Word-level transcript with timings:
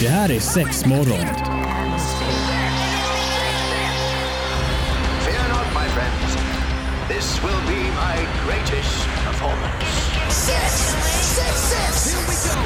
Det 0.00 0.08
här 0.08 0.30
är 0.30 0.40
sex 0.40 0.86
morgon. 0.86 1.26
Fear 5.24 5.48
not, 5.48 5.66
my 5.74 5.88
friends. 5.94 6.36
This 7.08 7.42
will 7.42 7.60
be 7.66 7.82
my 8.04 8.16
greatest 8.46 9.06
performance. 9.24 9.84
Six, 10.30 10.72
six, 11.36 11.54
six. 11.72 12.14
Here 12.14 12.26
we 12.28 12.36
go. 12.48 12.56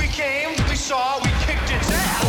We 0.00 0.06
came, 0.08 0.68
we 0.70 0.76
saw, 0.76 1.20
we 1.24 1.30
kicked 1.46 1.70
its 1.76 1.90
ass. 1.90 2.22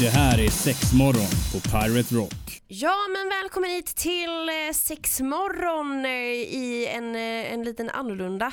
Det 0.00 0.08
här 0.08 0.38
är 0.38 0.50
sex 0.50 0.92
morgon 0.92 1.30
på 1.52 1.60
Pirate 1.60 2.14
Rock. 2.14 2.62
Ja, 2.68 2.96
men 3.08 3.28
välkommen 3.28 3.70
hit 3.70 3.96
till 3.96 4.48
eh, 4.48 4.74
Sexmorgon 4.74 6.04
eh, 6.04 6.10
i 6.10 6.88
en, 6.96 7.14
eh, 7.14 7.52
en 7.52 7.62
liten 7.62 7.90
annorlunda 7.90 8.52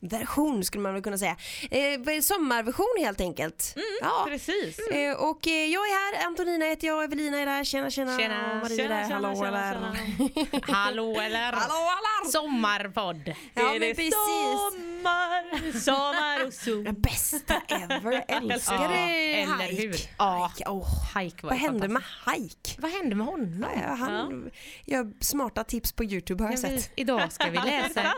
version 0.00 0.64
skulle 0.64 0.82
man 0.82 0.92
väl 0.94 1.02
kunna 1.02 1.18
säga. 1.18 1.36
Eh, 1.70 2.20
sommarversion 2.20 2.94
helt 3.04 3.20
enkelt. 3.20 3.74
ja. 4.00 4.24
Precis. 4.28 4.78
Eh, 4.78 5.16
och 5.16 5.46
eh, 5.46 5.52
jag 5.66 5.82
är 5.88 6.18
här, 6.18 6.26
Antonina 6.26 6.64
heter 6.64 6.86
jag, 6.86 7.04
Evelina 7.04 7.38
är 7.38 7.46
där, 7.46 7.64
tjena 7.64 7.90
tjena, 7.90 8.18
Tjena. 8.18 8.60
Maria 8.62 8.76
Tjena, 8.76 8.94
är 9.00 9.08
där, 9.08 9.14
hallå 9.14 9.34
tjena, 9.34 9.48
eller? 9.48 10.72
Hallå 10.72 11.20
eller? 11.20 11.52
Hallå 11.52 11.74
eller? 11.74 12.30
Sommarpodd. 12.30 13.34
Ja 13.54 13.74
är 13.74 13.80
men 13.80 13.94
precis. 13.94 14.14
sommar, 14.14 15.80
sommar 15.80 16.46
och 16.46 16.52
sol. 16.54 16.92
Bästa 16.98 17.54
ever, 17.68 18.24
älskar 18.28 18.74
Ja, 18.74 18.84
eller 18.94 19.66
hike. 19.66 19.82
hur? 19.82 19.96
Ja. 20.18 20.50
Hike, 20.56 20.70
åh. 20.70 21.18
Hike 21.18 21.42
var 21.46 21.50
Vad 21.50 21.58
hände 21.58 21.88
med. 21.88 22.02
Hike? 22.34 22.70
Vad 22.80 22.90
hände 22.90 23.16
med 23.16 23.26
honom? 23.26 23.64
Ja, 23.82 23.94
han 23.94 24.50
gör 24.84 25.12
smarta 25.20 25.64
tips 25.64 25.92
på 25.92 26.04
Youtube 26.04 26.44
har 26.44 26.50
jag 26.50 26.58
Ja, 26.64 26.68
vi- 26.70 26.80
sett. 26.80 26.92
Idag 26.96 27.32
ska 27.32 27.50
vi 27.50 27.58
läsa. 27.64 28.14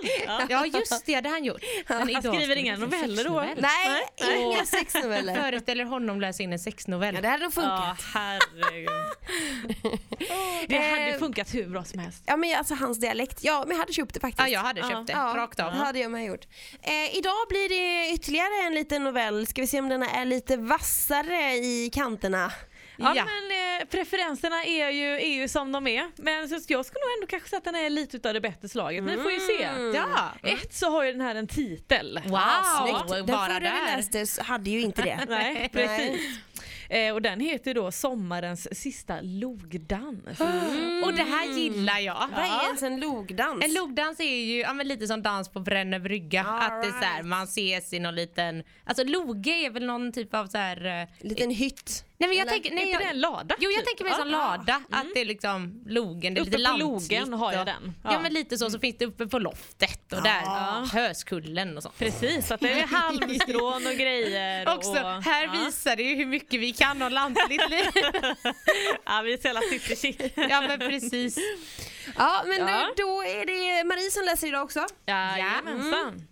Ja 0.49 0.67
just 0.67 1.07
det, 1.07 1.21
det 1.21 1.29
han 1.29 1.45
gjort. 1.45 1.61
Men 1.89 2.11
idag 2.11 2.35
skriver 2.35 2.57
inga 2.57 2.77
noveller 2.77 3.25
då? 3.25 3.41
sexnovell. 3.41 3.59
Nej, 4.21 4.43
inga 4.43 4.65
sexnoveller. 4.67 5.35
Föreställer 5.35 5.85
honom 5.85 6.21
läsa 6.21 6.43
in 6.43 6.53
en 6.53 6.59
sexnovell. 6.59 7.15
Ja, 7.15 7.21
det 7.21 7.29
hade 7.29 7.43
nog 7.43 7.53
funkat. 7.55 7.73
Ja, 7.75 7.97
herregud. 8.15 8.89
Det 10.69 10.79
hade 10.79 11.09
Eh, 11.09 11.19
funkat 11.19 11.55
hur 11.55 11.67
bra 11.67 11.85
som 11.85 11.99
helst. 12.01 12.23
Ja 12.27 12.37
men 12.37 12.59
alltså 12.59 12.75
hans 12.75 13.01
dialekt, 13.01 13.45
ja 13.45 13.61
men 13.67 13.71
jag 13.77 13.79
hade 13.79 13.93
köpt 13.93 14.15
det 14.15 14.21
faktiskt. 14.21 14.41
Ja, 14.41 14.49
jag 14.49 14.61
hade 14.61 14.81
köpt 14.81 15.07
det. 15.07 15.13
Ja, 15.13 15.35
Rakt 15.37 15.61
av. 15.61 15.73
det 15.73 15.79
hade 15.79 15.99
jag 15.99 16.11
med 16.11 16.25
gjort. 16.25 16.47
Eh, 16.83 17.17
idag 17.17 17.35
blir 17.49 17.69
det 17.69 18.15
ytterligare 18.15 18.67
en 18.67 18.75
liten 18.75 19.05
novell, 19.05 19.47
ska 19.47 19.61
vi 19.61 19.67
se 19.67 19.79
om 19.81 19.89
den 19.89 20.03
är 20.03 20.25
lite 20.25 20.57
vassare 20.57 21.55
i 21.57 21.91
kanterna. 21.95 22.53
Ja, 22.99 23.13
Ja. 23.17 23.25
men 23.25 23.81
eh, 23.81 23.87
preferenserna 23.87 24.65
är 24.65 24.91
ju, 24.91 25.07
är 25.15 25.35
ju 25.41 25.49
som 25.49 25.73
de 25.73 25.87
är. 25.87 26.11
Men 26.17 26.49
så 26.49 26.55
jag 26.55 26.87
skulle 26.87 27.01
nog 27.05 27.17
ändå 27.19 27.27
kanske 27.27 27.49
säga 27.49 27.59
att 27.59 27.65
den 27.65 27.75
är 27.75 27.91
lite 27.91 28.17
utav 28.17 28.35
det 28.35 28.41
bättre 28.41 28.69
slaget. 28.69 29.05
Men 29.05 29.17
vi 29.17 29.23
får 29.23 29.33
ju 29.33 29.41
se. 29.41 29.65
Mm. 29.65 29.95
Ja. 29.95 30.33
Ett 30.43 30.75
så 30.75 30.91
har 30.91 31.05
ju 31.05 31.13
den 31.13 31.21
här 31.21 31.35
en 31.35 31.47
titel. 31.47 32.21
Wow, 32.27 32.39
Snyggt. 32.87 33.09
Den 33.27 33.27
förra 33.27 33.59
vi 33.61 33.67
där. 33.67 33.97
läste 33.97 34.43
hade 34.43 34.71
ju 34.71 34.81
inte 34.81 35.03
det. 35.03 35.25
Nej, 35.29 35.69
precis. 35.73 36.21
Eh, 36.91 37.15
och 37.15 37.23
den 37.23 37.41
heter 37.41 37.75
då 37.75 37.93
Sommarens 37.93 38.79
sista 38.81 39.15
logdans. 39.23 40.41
Och 41.05 41.13
det 41.15 41.23
här 41.23 41.47
gillar 41.59 41.99
jag. 41.99 42.29
Vad 42.37 42.45
är 42.45 42.65
ens 42.67 42.83
en 42.83 43.01
logdans? 43.01 43.65
En 43.65 43.73
logdans 43.75 44.21
är 44.21 44.25
ju 44.45 44.61
ja, 44.61 44.73
men 44.73 44.89
lite 44.89 45.07
som 45.07 45.23
dans 45.23 45.49
på 45.49 45.61
Brännö 45.61 45.99
brygga. 45.99 46.43
Att 46.45 46.83
det 46.83 46.89
är 46.89 46.93
så 46.93 47.05
här, 47.07 47.23
man 47.23 47.45
ses 47.45 47.93
i 47.93 47.99
någon 47.99 48.15
liten... 48.15 48.63
Alltså 48.85 49.05
loge 49.05 49.51
är 49.51 49.71
väl 49.71 49.87
någon 49.87 50.13
typ 50.13 50.35
av 50.35 50.47
så 50.47 50.59
här... 50.59 51.01
eh, 51.03 51.09
Liten 51.29 51.51
hytt. 51.51 52.05
Nej 52.21 52.29
men 52.29 52.39
jag 52.39 52.43
Eller? 52.43 52.53
tänker... 52.53 52.71
Nej, 52.71 52.83
Är 52.83 52.87
inte 52.87 53.03
jag, 53.05 53.11
det 53.13 53.15
en 53.15 53.21
lada? 53.21 53.55
Jo 53.59 53.71
jag 53.71 53.79
typ? 53.79 53.87
tänker 53.87 54.05
mig 54.05 54.15
sån 54.15 54.31
Ja. 54.31 54.39
lada, 54.57 54.83
att 54.91 55.07
det 55.15 55.21
är 55.21 55.25
liksom 55.25 55.83
logen, 55.87 56.35
det 56.35 56.41
är 56.41 56.43
Uppe 56.43 56.51
lite 56.59 56.71
på 56.71 56.77
lantigt. 56.79 57.11
logen 57.13 57.33
har 57.33 57.53
jag 57.53 57.67
den. 57.67 57.95
Ja. 58.05 58.13
Ja. 58.13 58.21
men 58.21 58.33
lite 58.33 58.59
så, 58.59 58.71
så 58.71 58.79
finns 58.79 58.97
det 58.99 59.07
uppe 59.07 59.27
på 59.27 59.39
loftet 59.39 60.13
och 60.13 60.23
där, 60.23 60.87
Höskullen 60.93 61.77
och 61.77 61.83
sånt. 61.83 61.99
Precis, 61.99 62.51
att 62.51 62.61
det 62.61 62.73
är 62.81 62.87
halmstrån 62.97 63.87
och 63.87 63.93
grejer. 63.93 64.75
Också, 64.77 64.91
och, 64.91 65.23
här 65.23 65.65
visar 65.65 65.97
det 65.97 66.03
ju 66.03 66.15
hur 66.15 66.27
mycket 66.27 66.61
vi 66.61 66.73
kan 66.73 67.03
om 67.03 67.13
lantligt 67.13 67.71
liv. 67.71 67.85
Ja, 69.05 69.21
vi 69.25 69.33
är 69.33 69.37
så 69.39 69.47
jävla 69.47 69.61
shit. 69.97 70.33
ja 70.37 70.61
men 70.61 70.79
precis. 70.79 71.39
Ja 72.17 72.43
men 72.47 72.59
Ja. 72.69 72.89
Då, 72.97 73.03
då 73.05 73.23
är 73.25 73.47
det 73.47 73.85
Marie 73.85 74.11
som 74.11 74.25
läser 74.25 74.47
idag 74.47 74.63
också. 74.65 74.87
Jajamensan. 75.07 76.28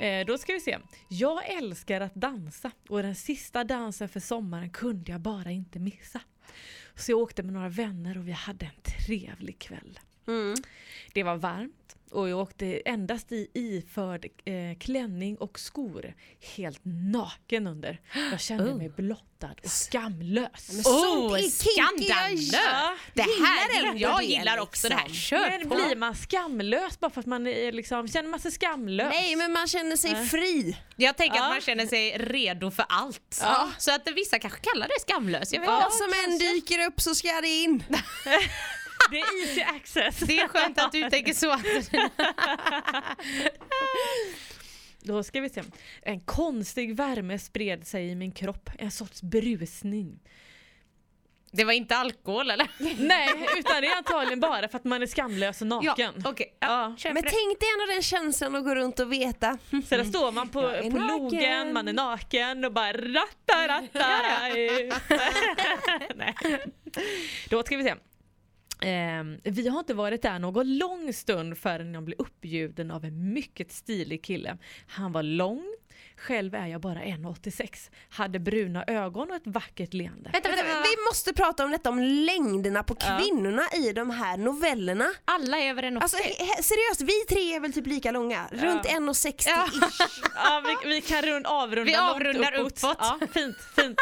Eh, 0.00 0.26
då 0.26 0.38
ska 0.38 0.52
vi 0.52 0.60
se. 0.60 0.78
Jag 1.08 1.48
älskar 1.50 2.00
att 2.00 2.14
dansa 2.14 2.70
och 2.88 3.02
den 3.02 3.14
sista 3.14 3.64
dansen 3.64 4.08
för 4.08 4.20
sommaren 4.20 4.70
kunde 4.70 5.12
jag 5.12 5.20
bara 5.20 5.50
inte 5.50 5.78
missa. 5.78 6.20
Så 6.94 7.12
jag 7.12 7.18
åkte 7.18 7.42
med 7.42 7.52
några 7.52 7.68
vänner 7.68 8.18
och 8.18 8.28
vi 8.28 8.32
hade 8.32 8.66
en 8.66 8.82
trevlig 9.06 9.58
kväll. 9.58 9.98
Mm. 10.30 10.56
Det 11.14 11.22
var 11.22 11.36
varmt 11.36 11.96
och 12.10 12.28
jag 12.28 12.38
åkte 12.38 12.66
endast 12.84 13.32
i 13.32 13.48
iförd 13.54 14.26
eh, 14.44 14.78
klänning 14.80 15.36
och 15.36 15.58
skor. 15.60 16.14
Helt 16.56 16.80
naken 17.12 17.66
under. 17.66 18.00
Jag 18.30 18.40
kände 18.40 18.74
mig 18.74 18.88
blottad 18.88 19.54
och 19.64 19.70
skamlös. 19.70 20.70
Men 20.72 20.82
sånt 20.84 21.32
Oh, 21.32 21.38
är 21.38 21.42
skandalöst! 21.42 22.52
Det 23.14 23.22
gillar 23.22 23.46
här, 23.46 23.86
ändå 23.88 23.98
jag 24.00 24.18
det, 24.18 24.24
gillar 24.24 24.58
också 24.58 24.88
det 24.88 24.94
här. 24.94 25.08
liksom. 25.08 25.38
Kör 25.38 25.50
Men 25.50 25.68
på! 25.68 25.74
blir 25.74 25.96
man 25.96 26.14
skamlös 26.14 27.00
bara 27.00 27.10
för 27.10 27.20
att 27.20 27.26
man 27.26 27.46
är 27.46 27.72
liksom, 27.72 28.08
känner 28.08 28.28
man 28.28 28.40
sig 28.40 28.50
skamlös? 28.50 29.12
Nej 29.14 29.36
men 29.36 29.52
man 29.52 29.66
känner 29.66 29.96
sig 29.96 30.26
fri. 30.26 30.76
Jag 30.96 31.16
tänker 31.16 31.36
Ja. 31.36 31.44
att 31.44 31.50
man 31.50 31.60
känner 31.60 31.86
sig 31.86 32.18
redo 32.18 32.70
för 32.70 32.84
allt. 32.88 33.42
Så 33.78 33.94
att 33.94 34.08
vissa 34.14 34.38
kanske 34.38 34.60
kallar 34.60 34.88
det 34.88 35.00
skamlös. 35.00 35.52
Vad 35.66 35.92
som 35.92 36.12
än 36.24 36.38
dyker 36.38 36.86
upp 36.86 37.00
så 37.00 37.14
ska 37.14 37.28
det 37.42 37.48
in. 37.48 37.84
Det 39.10 39.20
är 39.20 39.42
easy 39.42 39.62
access. 39.62 40.18
Det 40.18 40.38
är 40.38 40.48
skönt 40.48 40.78
att 40.80 40.92
du 40.92 41.10
tänker 41.10 41.32
så. 41.34 41.56
Då 45.02 45.22
ska 45.22 45.40
vi 45.40 45.48
se. 45.48 45.62
En 46.02 46.20
konstig 46.20 46.96
värme 46.96 47.38
spred 47.38 47.86
sig 47.86 48.08
i 48.08 48.14
min 48.14 48.32
kropp, 48.32 48.70
en 48.78 48.90
sorts 48.90 49.22
brusning. 49.22 50.20
Det 51.52 51.64
var 51.64 51.72
inte 51.72 51.96
alkohol 51.96 52.50
eller? 52.50 52.70
Nej, 53.06 53.28
utan 53.58 53.80
det 53.80 53.86
är 53.86 53.96
antagligen 53.96 54.40
bara 54.40 54.68
för 54.68 54.78
att 54.78 54.84
man 54.84 55.02
är 55.02 55.06
skamlös 55.06 55.60
och 55.60 55.66
naken. 55.66 56.14
Ja, 56.24 56.30
okej. 56.30 56.56
Ja. 56.60 56.96
Ja, 56.98 57.12
Men 57.12 57.22
tänk 57.22 57.60
dig 57.60 57.68
ändå 57.78 57.92
den 57.92 58.02
känslan 58.02 58.54
att 58.54 58.64
gå 58.64 58.74
runt 58.74 59.00
och 59.00 59.12
veta. 59.12 59.58
Så 59.70 59.96
där 59.96 60.04
står 60.04 60.32
man 60.32 60.48
på, 60.48 60.60
på 60.90 60.98
logen, 60.98 61.72
man 61.72 61.88
är 61.88 61.92
naken 61.92 62.64
och 62.64 62.72
bara 62.72 62.92
ratta 62.92 63.68
ratta. 63.68 64.06
Nej. 66.14 66.36
Då 67.48 67.62
ska 67.62 67.76
vi 67.76 67.84
se. 67.84 67.94
Ehm, 68.82 69.38
vi 69.44 69.68
har 69.68 69.78
inte 69.78 69.94
varit 69.94 70.22
där 70.22 70.38
någon 70.38 70.78
lång 70.78 71.12
stund 71.12 71.58
förrän 71.58 71.94
jag 71.94 72.02
blev 72.02 72.18
uppbjuden 72.18 72.90
av 72.90 73.04
en 73.04 73.32
mycket 73.32 73.72
stilig 73.72 74.22
kille. 74.24 74.58
Han 74.86 75.12
var 75.12 75.22
lång, 75.22 75.64
själv 76.16 76.54
är 76.54 76.66
jag 76.66 76.80
bara 76.80 76.98
1,86. 77.02 77.90
Hade 78.08 78.38
bruna 78.38 78.84
ögon 78.86 79.30
och 79.30 79.36
ett 79.36 79.46
vackert 79.46 79.94
leende. 79.94 80.30
Vänta, 80.32 80.48
vänta, 80.48 80.64
vänta. 80.64 80.82
Vi 80.82 81.04
måste 81.10 81.32
prata 81.32 81.64
om 81.64 81.70
detta 81.70 81.90
om 81.90 81.98
längderna 81.98 82.82
på 82.82 82.96
Ja. 83.00 83.18
kvinnorna 83.18 83.62
i 83.76 83.92
de 83.92 84.10
här 84.10 84.36
novellerna. 84.36 85.06
Alla 85.24 85.58
är 85.58 85.70
över 85.70 85.82
en 85.82 85.96
Alltså 85.98 86.16
he- 86.16 86.20
he- 86.20 86.62
seriöst, 86.62 87.00
vi 87.00 87.24
tre 87.34 87.54
är 87.54 87.60
väl 87.60 87.72
typ 87.72 87.86
lika 87.86 88.10
långa? 88.10 88.48
Runt 88.52 88.84
1,60 88.86 89.48
Ja. 89.48 89.66
ish. 89.66 90.00
Ja, 90.34 90.62
vi, 90.84 90.88
vi 90.88 91.00
kan 91.00 91.22
rund, 91.22 91.46
avrunda 91.46 91.84
Vi 91.84 91.96
avrundar 91.96 92.54
uppåt. 92.54 92.96
Ja, 92.98 93.18
fint, 93.34 93.56
fint. 93.76 93.98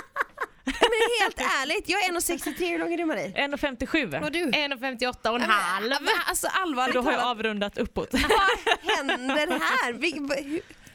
Men 0.80 1.08
helt 1.20 1.40
ärligt, 1.62 1.88
jag 1.88 2.04
är 2.04 2.08
1,63, 2.12 2.70
hur 2.70 2.78
lång 2.78 2.92
är 2.92 2.96
du 2.98 3.04
Marie? 3.04 3.28
1,57. 3.28 4.24
Och 4.24 4.32
du? 4.32 4.44
1,58 4.44 5.28
och 5.28 5.34
en 5.36 5.42
halv. 5.42 5.92
Alltså 6.26 6.46
allvarligt 6.52 6.94
Då 6.94 7.00
har 7.02 7.12
jag 7.12 7.24
avrundat 7.24 7.78
uppåt. 7.78 8.08
vad 8.12 8.96
händer 8.96 9.46
här? 9.60 9.92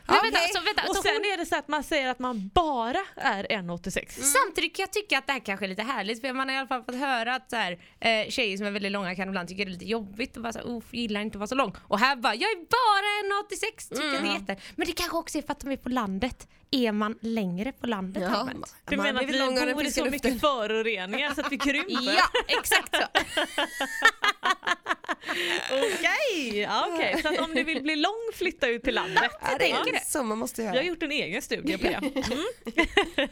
Men 0.07 0.17
vänta, 0.23 0.39
så 0.53 0.59
vänta, 0.61 0.81
Och 0.89 0.95
så 0.95 1.01
sen 1.01 1.11
hon, 1.15 1.25
är 1.33 1.37
det 1.37 1.45
så 1.45 1.55
att 1.55 1.67
man 1.67 1.83
säger 1.83 2.09
att 2.09 2.19
man 2.19 2.51
bara 2.53 2.99
är 3.15 3.43
1,86. 3.43 4.09
Samtidigt 4.21 4.75
kan 4.75 4.83
jag 4.83 4.91
tycka 4.91 5.17
att 5.17 5.27
det 5.27 5.33
här 5.33 5.39
kanske 5.39 5.65
är 5.65 5.67
lite 5.69 5.81
härligt 5.83 6.21
för 6.21 6.33
man 6.33 6.49
har 6.49 6.55
i 6.55 6.59
alla 6.59 6.67
fall 6.67 6.83
fått 6.83 6.95
höra 6.95 7.35
att 7.35 7.49
så 7.49 7.55
här, 7.55 7.71
eh, 7.99 8.29
tjejer 8.29 8.57
som 8.57 8.65
är 8.65 8.71
väldigt 8.71 8.91
långa 8.91 9.15
kan 9.15 9.27
ibland 9.27 9.47
tycka 9.49 9.65
det 9.65 9.69
är 9.69 9.73
lite 9.73 9.85
jobbigt 9.85 10.37
och 10.37 10.43
bara 10.43 10.53
såhär, 10.53 10.65
oh, 10.65 10.83
gillar 10.91 11.21
inte 11.21 11.35
att 11.35 11.39
vara 11.39 11.47
så 11.47 11.55
lång. 11.55 11.75
Och 11.87 11.99
här 11.99 12.15
bara, 12.15 12.35
jag 12.35 12.51
är 12.51 12.55
bara 12.57 13.43
1,86 13.43 13.89
tycker 13.89 14.03
Mm. 14.09 14.23
det 14.23 14.29
är 14.29 14.33
jätte... 14.33 14.55
Men 14.75 14.87
det 14.87 14.93
kanske 14.93 15.17
också 15.17 15.37
är 15.37 15.41
för 15.41 15.51
att 15.51 15.59
de 15.59 15.71
är 15.71 15.77
på 15.77 15.89
landet. 15.89 16.47
Är 16.71 16.91
man 16.91 17.17
längre 17.21 17.71
på 17.71 17.87
landet 17.87 18.23
Ja? 18.23 18.49
Du 18.89 18.97
menar 18.97 19.21
att 19.23 19.29
vi 19.29 19.73
bor 19.73 19.85
i 19.85 19.91
så 19.91 20.05
luften. 20.05 20.11
mycket 20.11 20.41
föroreningar 20.41 21.33
så 21.33 21.41
att 21.41 21.51
vi 21.51 21.57
krymper? 21.57 21.93
Ja, 22.17 22.23
exakt 22.47 22.95
så. 22.95 23.01
Okej, 25.71 26.59
ja, 26.59 26.87
okej. 26.93 27.21
så 27.21 27.27
att 27.27 27.39
om 27.39 27.51
ni 27.51 27.63
vill 27.63 27.83
bli 27.83 27.95
lång 27.95 28.31
flytta 28.33 28.67
ut 28.67 28.83
till 28.83 28.95
landet. 28.95 29.31
Ja, 29.41 29.57
det 29.59 29.71
är 29.71 30.05
så 30.05 30.23
man 30.23 30.37
måste 30.37 30.61
Jag 30.61 30.69
har 30.69 30.75
göra. 30.75 30.85
gjort 30.85 31.03
en 31.03 31.11
egen 31.11 31.41
studie 31.41 31.77
på 31.77 31.83
det. 31.83 31.93
Mm. 31.93 33.29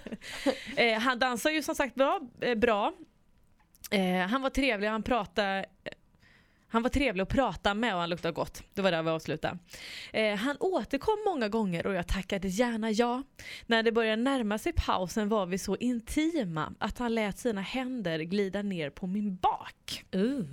eh, 0.94 1.00
han 1.00 1.20
dansar 1.20 1.50
ju 1.50 1.64
som 1.64 1.76
sagt 1.76 1.96
bra. 1.96 2.20
Eh, 2.42 2.56
bra. 2.56 2.94
Eh, 3.92 4.28
han 4.28 4.42
var 4.42 4.50
trevlig, 4.50 4.88
han 4.88 5.04
pratade 5.04 5.66
han 6.72 6.84
var 6.84 6.90
trevlig 6.90 7.22
att 7.22 7.30
prata 7.30 7.74
med 7.74 7.94
och 7.94 8.00
han 8.00 8.10
luktade 8.10 8.34
gott. 8.34 8.64
Det 8.74 8.82
var 8.82 8.92
där 8.92 9.04
vi 9.04 9.10
avslutade. 9.10 9.58
Eh, 10.14 10.36
han 10.36 10.58
återkom 10.60 11.18
många 11.26 11.50
gånger 11.50 11.88
och 11.88 11.94
jag 11.94 12.08
tackade 12.08 12.48
gärna 12.48 12.92
ja. 12.92 13.24
När 13.66 13.84
det 13.84 13.92
började 13.92 14.22
närma 14.22 14.58
sig 14.58 14.74
pausen 14.76 15.30
var 15.30 15.46
vi 15.46 15.58
så 15.58 15.76
intima 15.76 16.74
att 16.80 16.98
han 16.98 17.16
lät 17.16 17.40
sina 17.40 17.62
händer 17.62 18.20
glida 18.20 18.62
ner 18.62 18.90
på 18.90 19.08
min 19.08 19.36
bak. 19.36 20.04
Uh. 20.16 20.44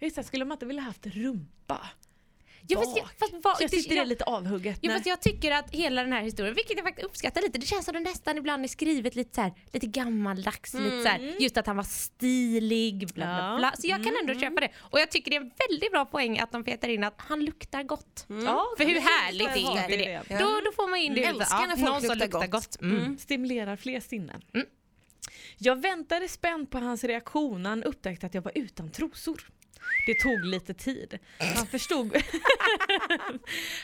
Just 0.00 0.16
det, 0.16 0.24
skulle 0.24 0.44
man 0.44 0.54
inte 0.56 0.66
vilja 0.66 0.82
haft 0.82 1.06
rumpa? 1.06 1.88
Ja, 2.66 2.78
fast, 2.78 2.96
jag, 2.96 3.06
fast, 3.18 3.32
vad, 3.42 3.56
Jag 3.60 3.70
sitter 3.70 3.96
jag- 3.96 4.04
det 4.04 4.08
lite 4.08 4.24
avhugget. 4.24 4.78
Ja, 4.82 4.92
fast 4.92 5.06
jag 5.06 5.20
tycker 5.20 5.50
att 5.52 5.70
hela 5.70 6.02
den 6.02 6.12
här 6.12 6.22
historien, 6.22 6.54
vilket 6.54 6.76
jag 6.76 6.84
faktiskt 6.86 7.06
uppskattar 7.06 7.42
lite, 7.42 7.58
det 7.58 7.66
känns 7.66 7.84
som 7.84 7.94
det 7.94 8.00
nästan 8.00 8.38
ibland 8.38 8.64
är 8.64 8.68
skrivet 8.68 9.14
lite 9.14 9.34
så 9.34 9.40
här, 9.40 9.52
lite 9.72 9.86
gammaldags, 9.86 10.74
lite 10.74 11.02
så 11.02 11.08
här, 11.08 11.36
just 11.40 11.56
att 11.56 11.66
han 11.66 11.76
var 11.76 11.84
stilig, 11.84 12.98
bla 13.14 13.24
bla 13.26 13.56
bla. 13.58 13.72
Så 13.78 13.86
jag 13.86 14.04
kan 14.04 14.16
ändå 14.20 14.40
köpa 14.40 14.60
det. 14.60 14.68
Och 14.78 15.00
jag 15.00 15.10
tycker 15.10 15.30
det 15.30 15.36
är 15.36 15.40
en 15.40 15.52
väldigt 15.68 15.92
bra 15.92 16.04
poäng 16.04 16.38
att 16.38 16.52
de 16.52 16.64
petar 16.64 16.88
in 16.88 17.04
att 17.04 17.14
han 17.16 17.44
luktar 17.44 17.82
gott. 17.82 18.24
Ja, 18.28 18.64
För 18.76 18.84
hur 18.84 19.00
härligt 19.00 19.48
är 19.48 19.52
är 19.52 19.56
inte 19.56 19.86
det. 19.88 19.96
det? 19.96 20.22
Ja. 20.28 20.38
Då, 20.38 20.44
då 20.64 20.72
får 20.76 20.90
man 20.90 20.98
in 20.98 21.14
det. 21.14 21.24
Älskar 21.24 21.60
Ja, 21.60 21.66
när 21.66 21.76
folk 21.76 21.88
någon 21.92 22.00
som 22.00 22.08
luktar 22.10 22.26
luktar 22.26 22.46
gott. 22.46 22.76
gott. 22.76 22.80
Mm. 22.82 23.18
Stimulerar 23.18 23.76
fler 23.76 24.00
sinnen. 24.00 24.42
Mm. 24.54 24.66
Jag 25.58 25.80
väntade 25.82 26.28
spänt 26.28 26.70
på 26.70 26.78
hans 26.78 27.04
reaktion 27.04 27.62
när 27.62 27.70
han 27.70 27.82
upptäckte 27.84 28.26
att 28.26 28.34
jag 28.34 28.42
var 28.42 28.52
utan 28.54 28.90
trosor. 28.90 29.50
Det 30.06 30.14
tog 30.14 30.44
lite 30.44 30.74
tid. 30.74 31.18
Han 31.56 31.66
förstod, 31.66 32.16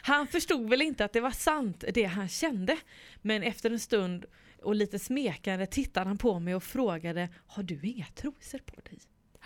han 0.02 0.26
förstod 0.26 0.70
väl 0.70 0.82
inte 0.82 1.04
att 1.04 1.12
det 1.12 1.20
var 1.20 1.30
sant 1.30 1.84
det 1.94 2.04
han 2.04 2.28
kände. 2.28 2.76
Men 3.22 3.42
efter 3.42 3.70
en 3.70 3.80
stund 3.80 4.24
och 4.62 4.74
lite 4.74 4.98
smekande 4.98 5.66
tittade 5.66 6.06
han 6.06 6.18
på 6.18 6.38
mig 6.38 6.54
och 6.54 6.62
frågade 6.62 7.28
Har 7.46 7.62
du 7.62 7.80
inga 7.82 8.06
trosor 8.06 8.58
på 8.58 8.80
dig? 8.80 8.98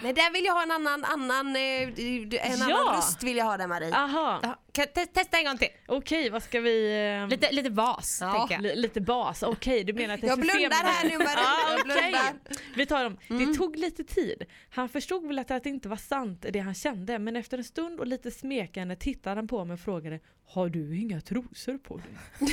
Nej 0.03 0.13
där 0.13 0.33
vill 0.33 0.45
jag 0.45 0.53
ha 0.53 0.63
en 0.63 0.71
annan, 0.71 1.05
annan, 1.05 1.57
eh, 1.57 1.63
en 1.63 2.53
annan 2.63 2.71
Ja. 2.71 2.95
röst 2.97 3.23
vill 3.23 3.37
jag 3.37 3.45
ha 3.45 3.57
där 3.57 3.67
Marie. 3.67 3.95
Aha, 3.95 4.41
Ja, 4.43 4.61
kan, 4.73 4.87
te 4.95 5.07
testa 5.07 5.39
en 5.39 5.45
gång 5.45 5.59
till. 5.59 5.69
okej 5.89 6.31
vad 6.31 6.43
ska 6.43 6.61
vi... 6.61 7.07
eh, 7.23 7.29
Lite, 7.29 7.53
lite 7.53 7.71
bas, 7.71 8.19
Ja. 8.21 8.33
tänker 8.33 8.55
jag. 8.55 8.63
li- 8.63 8.77
lite 8.77 9.01
bas, 9.01 9.43
okej 9.43 9.85
du 9.85 9.93
menar 9.93 10.15
att 10.15 10.21
det 10.21 10.27
är 10.27 10.29
Jag 10.29 10.41
blundar 10.41 10.77
här 10.85 11.05
nu 11.09 11.19
Marie, 11.19 11.31
Ja, 11.37 11.71
jag 11.71 11.81
okej. 11.81 12.11
blundar. 12.11 12.35
Vi 12.77 12.87
tar 12.87 13.05
dem. 13.05 13.17
Det 13.29 13.55
tog 13.55 13.77
lite 13.77 14.05
tid. 14.05 14.45
Han 14.71 14.89
förstod 14.89 15.27
väl 15.27 15.39
att 15.39 15.49
det 15.49 15.67
inte 15.67 15.89
var 15.89 15.97
sant 15.97 16.47
det 16.51 16.59
han 16.59 16.75
kände 16.75 17.19
men 17.19 17.37
efter 17.37 17.59
en 17.59 17.65
stund 17.65 18.01
och 18.01 18.07
lite 18.07 18.31
smekande 18.31 18.97
tittade 18.97 19.37
han 19.37 19.49
på 19.49 19.65
mig 19.65 19.75
och 19.75 19.81
frågade 19.81 20.21
Har 20.49 20.69
du 20.69 20.97
inga 21.01 21.21
trosor 21.21 21.79
på 21.79 21.97
dig? 21.97 22.07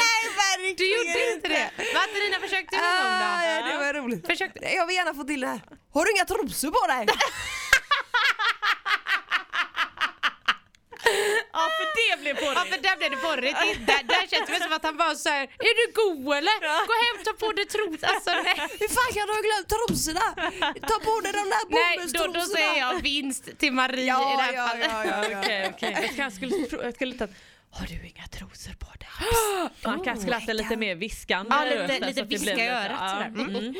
Nej 0.00 0.22
verkligen 0.36 0.46
Du 0.74 0.96
gjorde 0.96 1.32
inte 1.32 1.48
det? 1.48 1.70
Martina, 1.94 2.40
försökte 2.40 2.76
du 2.76 2.82
någon 2.82 3.22
Ah, 3.22 3.44
ja, 3.46 3.66
det 3.66 3.76
var 3.78 3.94
roligt. 3.94 4.26
Försökte. 4.26 4.58
Jag 4.74 4.86
vill 4.86 4.96
gärna 4.96 5.14
få 5.14 5.24
till 5.24 5.40
det 5.40 5.46
här. 5.46 5.60
Har 5.94 6.04
du 6.04 6.10
inga 6.10 6.24
trosor 6.24 6.70
på 6.70 6.86
dig? 6.86 7.06
Ja 11.52 11.62
för 11.78 11.86
det 11.96 12.20
blev 12.22 12.36
Ja 12.54 12.64
för 12.70 12.78
där 12.82 12.96
blev 12.96 13.10
det 13.10 13.16
borrigt. 13.16 13.58
Det- 13.62 13.92
Där, 13.92 14.02
där 14.02 14.26
känns 14.30 14.50
det 14.50 14.60
som 14.64 14.72
att 14.72 14.84
han 14.84 14.96
bara 14.96 15.14
såhär, 15.14 15.42
är 15.42 15.74
du 15.86 15.92
god 15.92 16.36
eller? 16.36 16.56
Gå 16.90 16.94
hem, 17.06 17.24
ta 17.24 17.32
på 17.46 17.52
dig 17.52 17.64
tros. 17.66 18.02
Alltså 18.02 18.30
nej. 18.30 18.54
Hur 18.80 18.88
fan 18.96 19.10
kan 19.16 19.26
du 19.26 19.32
ha 19.38 19.42
glömt 19.48 19.68
trosorna? 19.74 20.26
Ta 20.90 20.98
på 21.08 21.20
dig 21.20 21.32
de 21.32 21.38
där 21.54 21.62
Nej, 21.68 21.96
då, 21.96 22.02
bomullstrosorna. 22.02 22.38
då 22.40 22.46
säger 22.46 22.78
jag 22.78 23.02
vinst 23.02 23.58
till 23.58 23.72
Marie 23.72 24.00
i 24.02 24.04
det 24.04 24.06
Ja, 24.06 24.38
här 24.40 24.52
ja, 24.52 24.68
fallet. 24.68 24.90
ja, 24.90 25.04
ja, 25.04 25.28
ja. 25.30 25.38
Okej 25.74 25.74
okej, 25.74 26.12
jag 26.18 26.32
skulle, 26.32 26.56
jag 26.84 26.94
skulle 26.94 27.14
ta 27.18 27.28
Har 27.78 27.86
du 27.86 28.06
inga 28.06 28.26
trosor 28.26 28.72
på 28.72 28.86
dig? 28.98 29.08
Man 29.84 30.04
kanske 30.04 30.20
skulle 30.22 30.34
haft 30.34 30.46
det 30.46 30.54
lite 30.54 30.76
mer 30.76 30.94
viskande 30.94 31.54
Ja, 31.54 31.64
lite- 31.64 31.82
röst, 31.82 32.00
lite 32.06 32.22
viska 32.22 32.64
i 32.64 32.68
örat 32.68 32.98
ja, 33.00 33.24
mm. 33.24 33.74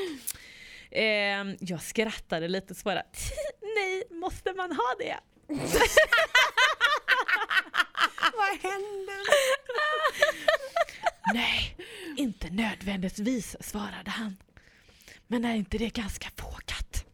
Ehm, 0.91 1.57
jag 1.61 1.83
skrattade 1.83 2.49
lite 2.49 2.73
och 2.73 2.77
svarade 2.77 3.05
Nej, 3.63 4.03
måste 4.11 4.53
man 4.53 4.73
ha 4.73 4.95
det? 4.99 5.17
Vad 8.33 8.49
händer? 8.73 9.21
Nej, 11.35 11.77
inte 12.17 12.51
nödvändigtvis, 12.51 13.57
svarade 13.61 14.11
han. 14.11 14.37
Men 15.27 15.45
är 15.45 15.55
inte 15.55 15.79
det 15.79 15.89
ganska 15.95 16.29
vågat? 16.43 17.05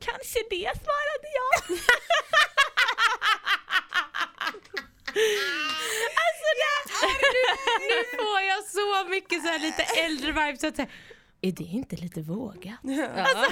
Kanske 0.00 0.38
det, 0.50 0.70
svarade 0.74 1.28
jag. 1.34 1.78
Alltså 6.24 6.48
det, 6.60 7.06
nu, 7.06 7.38
nu 7.88 8.16
får 8.18 8.40
jag 8.40 8.64
så 8.64 9.10
mycket 9.10 9.42
så 9.42 9.48
här 9.48 9.58
lite 9.58 9.82
äldre 9.82 10.32
vibes. 10.32 10.60
Så 10.60 10.66
att 10.66 10.76
säga, 10.76 10.88
är 11.40 11.52
det 11.52 11.64
inte 11.64 11.96
lite 11.96 12.20
vågat? 12.20 12.74
Ja. 12.82 13.48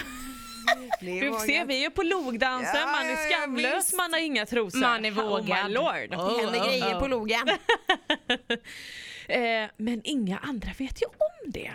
Du 1.01 1.33
ser, 1.47 1.65
vi 1.67 1.85
är 1.85 1.91
på 1.91 2.03
logdansen, 2.03 2.81
Ja, 2.81 2.87
man 2.87 3.07
är 3.07 3.11
ja, 3.13 3.19
ja, 3.31 3.37
skamlös, 3.39 3.77
visst. 3.77 3.97
man 3.97 4.13
har 4.13 4.21
inga 4.21 4.47
trosor. 4.47 4.79
Man 4.81 5.05
är 5.05 5.11
Oh 5.13 5.15
vågad. 5.29 5.67
my 5.69 5.75
lord. 5.75 6.11
Det 6.11 6.43
händer 6.43 6.69
grejer 6.69 7.01
på 7.01 7.07
logen. 7.07 7.49
Eh, 9.29 9.71
men 9.77 10.01
inga 10.05 10.39
andra 10.39 10.71
vet 10.79 11.03
ju 11.03 11.07
om 11.07 11.51
det. 11.53 11.73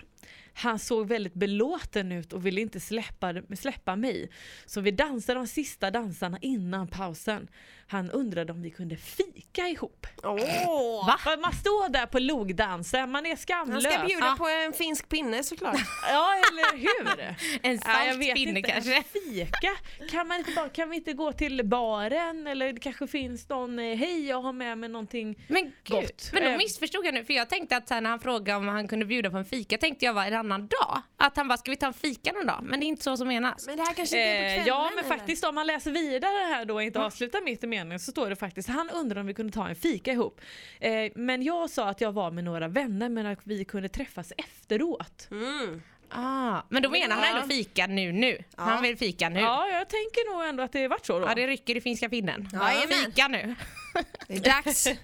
Han 0.53 0.79
såg 0.79 1.07
väldigt 1.07 1.33
belåten 1.33 2.11
ut 2.11 2.33
och 2.33 2.45
ville 2.45 2.61
inte 2.61 2.79
släppa, 2.79 3.33
släppa 3.59 3.95
mig. 3.95 4.29
Så 4.65 4.81
vi 4.81 4.91
dansade 4.91 5.39
de 5.39 5.47
sista 5.47 5.91
dansarna 5.91 6.37
innan 6.41 6.87
pausen. 6.87 7.47
Han 7.91 8.11
undrade 8.11 8.53
om 8.53 8.61
vi 8.61 8.69
kunde 8.71 8.97
fika 8.97 9.67
ihop. 9.67 10.07
Åh! 10.23 11.07
Va? 11.07 11.17
Man 11.41 11.53
står 11.53 11.89
där 11.89 12.05
på 12.05 12.19
logdansen, 12.19 13.11
man 13.11 13.25
är 13.25 13.29
Han 13.29 13.37
skamlös. 13.37 13.83
ska 13.83 14.05
bjuda 14.05 14.25
Ja. 14.25 14.35
på 14.37 14.47
en 14.47 14.73
finsk 14.73 15.09
pinne 15.09 15.43
såklart. 15.43 15.75
Ja 16.09 16.33
eller 16.35 16.77
hur? 16.77 17.35
En 17.63 17.71
Ja, 17.75 17.81
salt 17.81 18.19
vet 18.19 18.35
pinne 18.35 18.59
inte. 18.59 18.71
kanske? 18.71 19.03
Fika? 19.03 19.71
Kan, 20.11 20.27
man 20.27 20.37
inte 20.37 20.51
bara, 20.51 20.69
kan 20.69 20.89
vi 20.89 20.95
inte 20.95 21.13
gå 21.13 21.31
till 21.33 21.65
baren? 21.65 22.47
Eller 22.47 22.73
det 22.73 22.79
kanske 22.79 23.07
finns 23.07 23.49
någon, 23.49 23.79
eh, 23.79 23.97
hej 23.97 24.27
jag 24.27 24.41
har 24.41 24.53
med 24.53 24.77
mig 24.77 24.89
någonting 24.89 25.45
Men 25.47 25.63
gud, 25.63 25.73
Gott. 26.01 26.29
men 26.33 26.43
då 26.43 26.49
Eh. 26.49 26.57
missförstod 26.57 27.05
jag 27.05 27.13
nu 27.13 27.25
för 27.25 27.33
jag 27.33 27.49
tänkte 27.49 27.77
att 27.77 27.89
här, 27.89 28.01
när 28.01 28.09
han 28.09 28.19
frågade 28.19 28.57
om 28.59 28.67
han 28.67 28.87
kunde 28.87 29.05
bjuda 29.05 29.29
på 29.31 29.37
en 29.37 29.45
fika 29.45 29.77
tänkte 29.77 30.05
jag 30.05 30.13
var 30.13 30.25
en 30.25 30.33
annan 30.33 30.67
dag. 30.67 31.01
Att 31.17 31.37
han 31.37 31.47
bara, 31.47 31.57
ska 31.57 31.71
vi 31.71 31.77
ta 31.77 31.85
en 31.87 31.93
fika 31.93 32.31
någon 32.31 32.45
dag? 32.45 32.59
Men 32.63 32.79
det 32.79 32.85
är 32.85 32.87
inte 32.87 33.03
så 33.03 33.17
som 33.17 33.27
menas. 33.27 33.67
Men 33.67 33.77
det 33.77 33.83
här 33.83 33.93
kanske 33.93 34.17
inte 34.17 34.29
är 34.29 34.39
på 34.39 34.45
Eh, 34.49 34.49
kvällen 34.55 34.67
ja 34.67 34.89
men 34.95 35.05
eller? 35.05 35.17
faktiskt 35.17 35.43
om 35.45 35.55
man 35.55 35.67
läser 35.67 35.91
vidare 35.91 36.45
här 36.53 36.65
då 36.65 36.73
och 36.73 36.83
inte 36.83 36.99
avslutar 37.01 37.41
mitt 37.41 37.63
i 37.63 37.67
meningen 37.83 37.99
så 37.99 38.11
står 38.11 38.29
det 38.29 38.35
faktiskt 38.35 38.69
han 38.69 38.89
undrar 38.89 39.21
om 39.21 39.27
vi 39.27 39.33
kunde 39.33 39.53
ta 39.53 39.67
en 39.69 39.75
fika 39.75 40.11
ihop. 40.11 40.41
Eh, 40.79 41.11
men 41.15 41.43
jag 41.43 41.69
sa 41.69 41.89
att 41.89 42.01
jag 42.01 42.11
var 42.11 42.31
med 42.31 42.43
några 42.43 42.67
vänner 42.67 43.09
men 43.09 43.25
att 43.25 43.39
vi 43.43 43.65
kunde 43.65 43.89
träffas 43.89 44.33
efteråt. 44.37 45.27
Mm. 45.31 45.81
Ah, 46.11 46.61
men 46.69 46.83
då 46.83 46.89
menar 46.89 47.15
han 47.15 47.25
Ja. 47.27 47.35
ändå 47.35 47.47
fika 47.47 47.87
nu 47.87 48.11
nu. 48.11 48.37
Han 48.55 48.81
vill 48.83 48.97
fika 48.97 49.29
nu. 49.29 49.39
Ja. 49.39 49.67
Ja 49.69 49.77
jag 49.77 49.89
tänker 49.89 50.33
nog 50.33 50.49
ändå 50.49 50.63
att 50.63 50.71
det 50.71 50.87
varit 50.87 51.05
så 51.05 51.19
då. 51.19 51.33
det 51.35 51.47
rycker 51.47 51.75
i 51.77 51.81
finska 51.81 52.09
pinnen. 52.09 52.49
Jajamän. 52.53 52.87
Fika 53.05 53.27
nu. 53.27 53.55
Det 54.27 54.35
är 54.35 54.39
dags. 54.63 54.87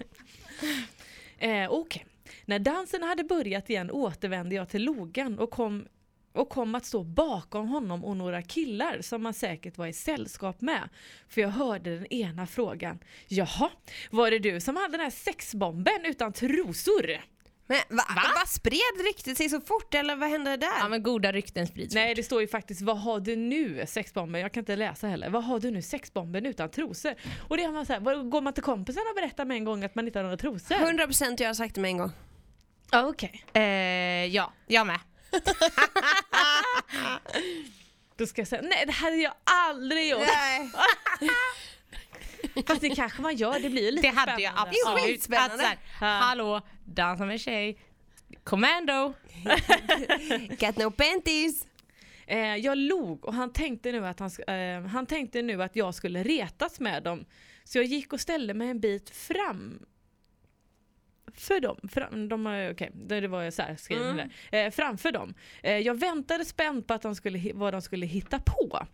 Eh, 1.38 1.70
Okej. 1.72 2.06
När 2.46 2.60
dansen 2.60 3.04
hade 3.04 3.24
börjat 3.24 3.70
igen 3.70 3.92
återvände 3.92 4.56
jag 4.56 4.70
till 4.70 4.84
logan 4.84 5.40
och 5.40 5.50
kom, 5.52 5.88
och 6.36 6.50
kom 6.50 6.76
att 6.76 6.86
stå 6.86 7.04
bakom 7.04 7.68
honom 7.68 8.06
och 8.06 8.18
några 8.18 8.42
killar 8.42 9.02
som 9.02 9.26
han 9.26 9.34
säkert 9.34 9.78
var 9.78 9.88
i 9.88 9.94
sällskap 9.94 10.62
med. 10.62 10.90
För 11.30 11.42
jag 11.42 11.50
hörde 11.50 11.96
den 11.96 12.14
ena 12.14 12.48
frågan. 12.48 13.00
Jaha, 13.28 13.70
var 14.12 14.32
det 14.32 14.40
du 14.40 14.62
som 14.62 14.76
hade 14.76 14.92
den 14.92 15.02
här 15.02 15.10
sexbomben 15.10 16.06
utan 16.06 16.34
trosor? 16.34 17.22
Men 17.68 17.78
va? 17.90 18.04
Vad 18.36 18.48
spred 18.48 19.06
ryktet 19.06 19.38
sig 19.38 19.50
så 19.50 19.62
fort 19.62 19.94
eller 19.94 20.16
vad 20.16 20.30
hände 20.30 20.58
där? 20.58 20.80
Ja 20.80 20.90
men 20.90 21.04
goda 21.04 21.32
rykten 21.32 21.68
sprids 21.68 21.96
Nej 21.96 22.16
det 22.16 22.24
står 22.24 22.42
ju 22.42 22.48
faktiskt 22.48 22.82
vad 22.82 23.00
har 23.00 23.20
du 23.20 23.36
nu 23.36 23.86
sexbomben? 23.88 24.42
Jag 24.42 24.52
kan 24.52 24.62
inte 24.62 24.76
läsa 24.76 25.08
heller. 25.08 25.30
Vad 25.30 25.44
har 25.44 25.60
du 25.60 25.72
nu 25.72 25.82
sexbomben 25.82 26.46
utan 26.46 26.70
trosor? 26.70 27.14
Och 27.50 27.58
det 27.58 27.64
har 27.64 27.72
man 27.72 27.86
så 27.86 27.94
här, 27.94 28.30
går 28.30 28.42
man 28.42 28.54
till 28.54 28.64
kompisen 28.64 29.04
och 29.10 29.16
berättar 29.16 29.46
med 29.46 29.58
en 29.58 29.64
gång 29.64 29.84
att 29.84 29.96
man 29.96 30.08
inte 30.08 30.20
har 30.20 30.24
några 30.24 30.38
trosor? 30.38 30.76
100% 30.76 31.36
jag 31.42 31.50
har 31.50 31.54
sagt 31.54 31.76
det 31.76 31.82
med 31.82 31.90
en 31.90 31.98
gång. 31.98 32.12
Ja 32.92 33.08
okej. 33.08 33.44
Eh, 33.54 33.62
ja, 34.26 34.54
jag 34.68 34.88
med. 34.88 35.00
Då 38.18 38.26
ska 38.28 38.42
jag 38.42 38.48
säga 38.48 38.62
nej 38.62 38.84
det 38.86 38.92
här 38.92 39.12
hade 39.12 39.22
jag 39.22 39.34
aldrig 39.44 40.10
gjort. 40.10 40.22
Nej. 40.28 40.70
Fast 42.68 42.82
det 42.82 42.90
kanske 42.96 43.22
man 43.22 43.36
gör, 43.36 43.60
det 43.60 43.70
blir 43.70 43.84
ju 43.86 43.92
lite 43.92 44.08
Det 44.08 44.16
hade 44.16 44.42
jag 44.42 44.54
spännande. 44.54 44.72
absolut. 44.72 44.96
Det 44.96 45.02
är 45.02 45.08
skitspännande. 45.14 45.54
Att 45.54 45.60
så 45.60 45.66
här. 46.06 46.20
Hallå, 46.20 46.62
dansa 46.86 47.26
med 47.26 47.40
tjej. 47.42 47.80
Commando. 48.44 49.14
Got 50.60 50.78
no 50.78 50.92
panties. 50.92 51.66
Eh, 52.28 52.56
jag 52.56 52.78
log 52.78 53.26
och 53.26 53.34
han 53.34 53.54
tänkte, 53.54 53.92
nu 53.92 54.08
att 54.08 54.20
han, 54.20 54.32
eh, 54.48 54.82
han 54.88 55.06
tänkte 55.06 55.42
nu 55.42 55.64
att 55.64 55.76
jag 55.76 55.96
skulle 55.96 56.24
retas 56.24 56.80
med 56.80 57.04
dem. 57.04 57.26
Så 57.64 57.78
jag 57.78 57.86
gick 57.86 58.14
och 58.14 58.22
ställde 58.22 58.54
mig 58.54 58.70
en 58.70 58.80
bit 58.80 59.10
fram 59.10 59.86
för 61.34 61.60
dem. 61.60 61.78
Fram, 61.92 62.30
de, 62.30 62.70
okej, 62.72 62.92
det 62.94 63.20
det 63.20 63.28
var 63.28 63.44
jag 63.44 63.54
så 63.54 63.62
här 63.62 63.76
skriven 63.76 64.20
Mm. 64.20 64.30
Eh, 64.52 64.72
framför 64.72 65.12
dem. 65.12 65.34
Eh, 65.64 65.78
jag 65.78 66.00
väntade 66.00 66.46
spänt 66.46 66.88
på 66.88 66.94
att 66.94 67.02
de 67.02 67.16
skulle, 67.16 67.54
vad 67.54 67.74
de 67.74 67.82
skulle 67.82 68.06
hitta 68.06 68.40
på. 68.40 68.88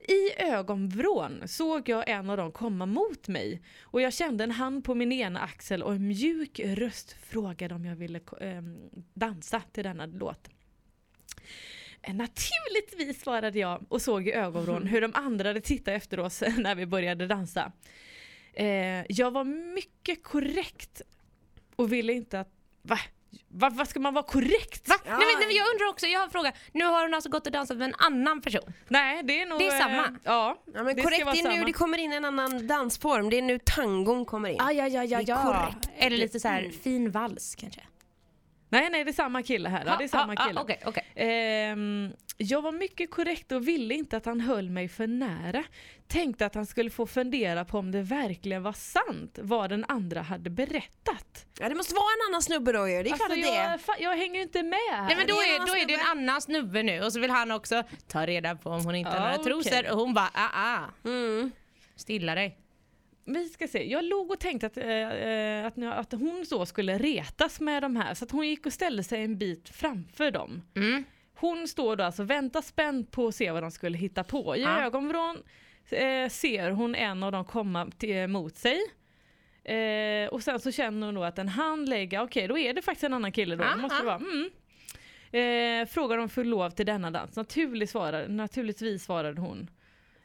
I 0.00 0.42
ögonvrån 0.42 1.42
såg 1.46 1.88
jag 1.88 2.08
en 2.08 2.30
av 2.30 2.36
dem 2.36 2.52
komma 2.52 2.86
mot 2.86 3.28
mig 3.28 3.62
och 3.82 4.00
jag 4.00 4.12
kände 4.12 4.44
en 4.44 4.50
hand 4.50 4.84
på 4.84 4.94
min 4.94 5.12
ena 5.12 5.40
axel 5.40 5.82
och 5.82 5.94
en 5.94 6.08
mjuk 6.08 6.60
röst 6.64 7.12
frågade 7.12 7.74
om 7.74 7.84
jag 7.84 7.96
ville 7.96 8.20
ehm, 8.40 8.90
dansa 9.14 9.62
till 9.72 9.84
denna 9.84 10.06
låt. 10.06 10.48
Eh, 12.02 12.14
Naturligtvis 12.14 13.22
svarade 13.22 13.58
jag 13.58 13.84
och 13.88 14.02
såg 14.02 14.28
i 14.28 14.32
ögonvrån 14.32 14.86
hur 14.86 15.00
de 15.00 15.12
andra 15.14 15.48
hade 15.48 15.60
tittat 15.60 15.94
efter 15.94 16.20
oss 16.20 16.42
när 16.58 16.74
vi 16.74 16.86
började 16.86 17.26
dansa. 17.26 17.72
Eh, 18.52 19.04
jag 19.08 19.30
var 19.30 19.44
mycket 19.74 20.22
korrekt 20.22 21.02
och 21.76 21.92
ville 21.92 22.12
inte 22.12 22.40
att... 22.40 22.48
Va? 22.82 22.98
Vad 23.48 23.72
vad 23.76 23.88
ska 23.88 24.00
man 24.00 24.14
vara 24.14 24.24
korrekt? 24.24 24.88
Va? 24.88 24.94
Nej, 25.04 25.12
men, 25.18 25.48
nej, 25.48 25.56
jag 25.56 25.70
undrar 25.72 25.88
också, 25.88 26.06
jag 26.06 26.20
har 26.20 26.24
en 26.24 26.30
fråga. 26.30 26.52
Nu 26.72 26.84
har 26.84 27.02
hon 27.02 27.14
alltså 27.14 27.30
gått 27.30 27.46
och 27.46 27.52
dansat 27.52 27.76
med 27.76 27.88
en 27.88 27.94
annan 27.98 28.40
person. 28.40 28.72
Nej 28.88 29.22
det 29.22 29.40
är 29.40 29.46
nog... 29.46 29.58
Det 29.58 29.66
är 29.66 29.78
samma. 29.78 29.96
eh, 30.04 30.10
ja, 30.24 30.62
Ja, 30.74 30.82
men 30.82 30.96
det 30.96 31.02
korrekt, 31.02 31.26
det 31.32 31.40
är 31.40 31.58
nu 31.58 31.64
det 31.64 31.72
kommer 31.72 31.98
in 31.98 32.12
en 32.12 32.24
annan 32.24 32.66
dansform. 32.66 33.30
Det 33.30 33.38
är 33.38 33.42
nu 33.42 33.58
tangon 33.58 34.24
kommer 34.24 34.48
in. 34.48 34.60
Ah, 34.60 34.70
ja, 34.70 34.88
ja, 34.88 35.04
ja, 35.04 35.20
ja. 35.20 35.42
korrekt. 35.42 35.88
Eller 35.96 36.16
lite 36.16 36.40
så 36.40 36.48
här 36.48 36.70
fin 36.82 37.10
vals 37.10 37.54
kanske? 37.54 37.80
Nej 38.80 38.90
nej 38.90 39.04
det 39.04 39.10
är 39.10 39.12
samma 39.12 39.42
kille 39.42 39.68
här. 39.68 39.82
Ja, 39.86 39.96
det 39.98 40.04
är 40.04 40.08
samma 40.08 40.36
kille. 40.36 40.52
ja, 40.54 40.62
Okej, 40.62 40.80
okej. 40.86 41.04
Ehm, 41.14 42.12
jag 42.36 42.62
var 42.62 42.72
mycket 42.72 43.10
korrekt 43.10 43.52
och 43.52 43.68
ville 43.68 43.94
inte 43.94 44.16
att 44.16 44.26
han 44.26 44.40
höll 44.40 44.70
mig 44.70 44.88
för 44.88 45.06
nära. 45.06 45.64
Tänkte 46.08 46.46
att 46.46 46.54
han 46.54 46.66
skulle 46.66 46.90
få 46.90 47.06
fundera 47.06 47.64
på 47.64 47.78
om 47.78 47.90
det 47.92 48.02
verkligen 48.02 48.62
var 48.62 48.72
sant 48.72 49.38
vad 49.42 49.70
den 49.70 49.84
andra 49.88 50.22
hade 50.22 50.50
berättat. 50.50 51.46
Ja, 51.60 51.68
det 51.68 51.74
måste 51.74 51.94
vara 51.94 52.04
en 52.04 52.30
annan 52.32 52.42
snubbe 52.42 52.72
då 52.72 52.88
ju. 52.88 53.02
Det 53.02 53.08
är 53.08 53.12
Alltså, 53.12 53.28
det 53.28 53.56
är. 53.56 53.70
jag, 53.70 54.00
jag 54.00 54.16
hänger 54.16 54.34
ju 54.36 54.42
inte 54.42 54.62
med 54.62 54.78
här. 54.92 55.06
Nej 55.06 55.16
men 55.16 55.26
då 55.26 55.34
är 55.34 55.66
då 55.66 55.76
är 55.76 55.86
det 55.86 55.94
en 55.94 56.06
annan 56.18 56.40
snubbe 56.42 56.82
nu 56.82 57.02
och 57.02 57.12
så 57.12 57.20
vill 57.20 57.30
han 57.30 57.50
också 57.50 57.82
ta 58.08 58.26
reda 58.26 58.56
på 58.56 58.70
om 58.70 58.84
hon 58.84 58.94
inte 58.94 59.10
har 59.10 59.16
Ja, 59.16 59.22
några 59.36 59.40
okej. 59.56 59.72
trosor 59.72 59.90
och 59.92 59.98
hon 59.98 60.14
bara 60.14 60.30
ah 60.34 60.48
ah. 60.78 61.08
Mm. 61.08 61.52
Stilla 61.96 62.34
dig. 62.34 62.58
Vi 63.24 63.48
ska 63.48 63.68
se, 63.68 63.90
jag 63.90 64.04
låg 64.04 64.30
och 64.30 64.38
tänkte 64.40 64.66
att, 64.66 64.76
eh, 64.76 64.86
eh, 64.88 65.66
att, 65.66 65.78
att 65.78 66.12
hon 66.20 66.46
så 66.46 66.66
skulle 66.66 66.98
retas 66.98 67.60
med 67.60 67.82
de 67.82 67.96
här 67.96 68.14
så 68.14 68.24
att 68.24 68.30
hon 68.30 68.48
gick 68.48 68.66
och 68.66 68.72
ställde 68.72 69.02
sig 69.04 69.22
en 69.22 69.38
bit 69.38 69.68
framför 69.68 70.30
dem. 70.30 70.62
Mm. 70.76 71.04
Hon 71.34 71.68
står 71.68 71.96
då 71.96 72.04
alltså 72.04 72.22
väntar 72.22 72.62
spänt 72.62 73.10
på 73.10 73.26
att 73.26 73.34
se 73.34 73.50
vad 73.50 73.62
de 73.62 73.70
skulle 73.70 73.98
hitta 73.98 74.24
på. 74.24 74.56
I 74.56 74.62
Ja. 74.62 74.80
ögonvrån 74.82 75.36
eh, 75.90 76.28
ser 76.28 76.70
hon 76.70 76.94
en 76.94 77.22
av 77.22 77.32
dem 77.32 77.44
komma 77.44 77.90
till, 77.98 78.26
mot 78.28 78.56
sig. 78.56 78.78
Eh, 79.64 80.28
och 80.28 80.42
sen 80.42 80.60
så 80.60 80.72
känner 80.72 81.06
hon 81.06 81.14
då 81.14 81.24
att 81.24 81.38
en 81.38 81.48
hand 81.48 81.88
lägger, 81.88 82.22
okej 82.22 82.48
då 82.48 82.58
är 82.58 82.74
det 82.74 82.82
faktiskt 82.82 83.04
en 83.04 83.14
annan 83.14 83.32
kille 83.32 83.56
då. 83.56 83.64
Måste 83.78 83.98
det 83.98 84.04
vara. 84.06 84.16
Mm. 84.16 84.50
Eh, 85.32 85.86
frågar 85.88 86.18
om 86.18 86.28
för 86.28 86.44
lov 86.44 86.70
till 86.70 86.86
denna 86.86 87.10
dans. 87.10 87.36
Naturligt 87.36 87.90
svarade, 87.90 88.28
naturligtvis 88.28 89.04
svarade 89.04 89.40
hon. 89.40 89.70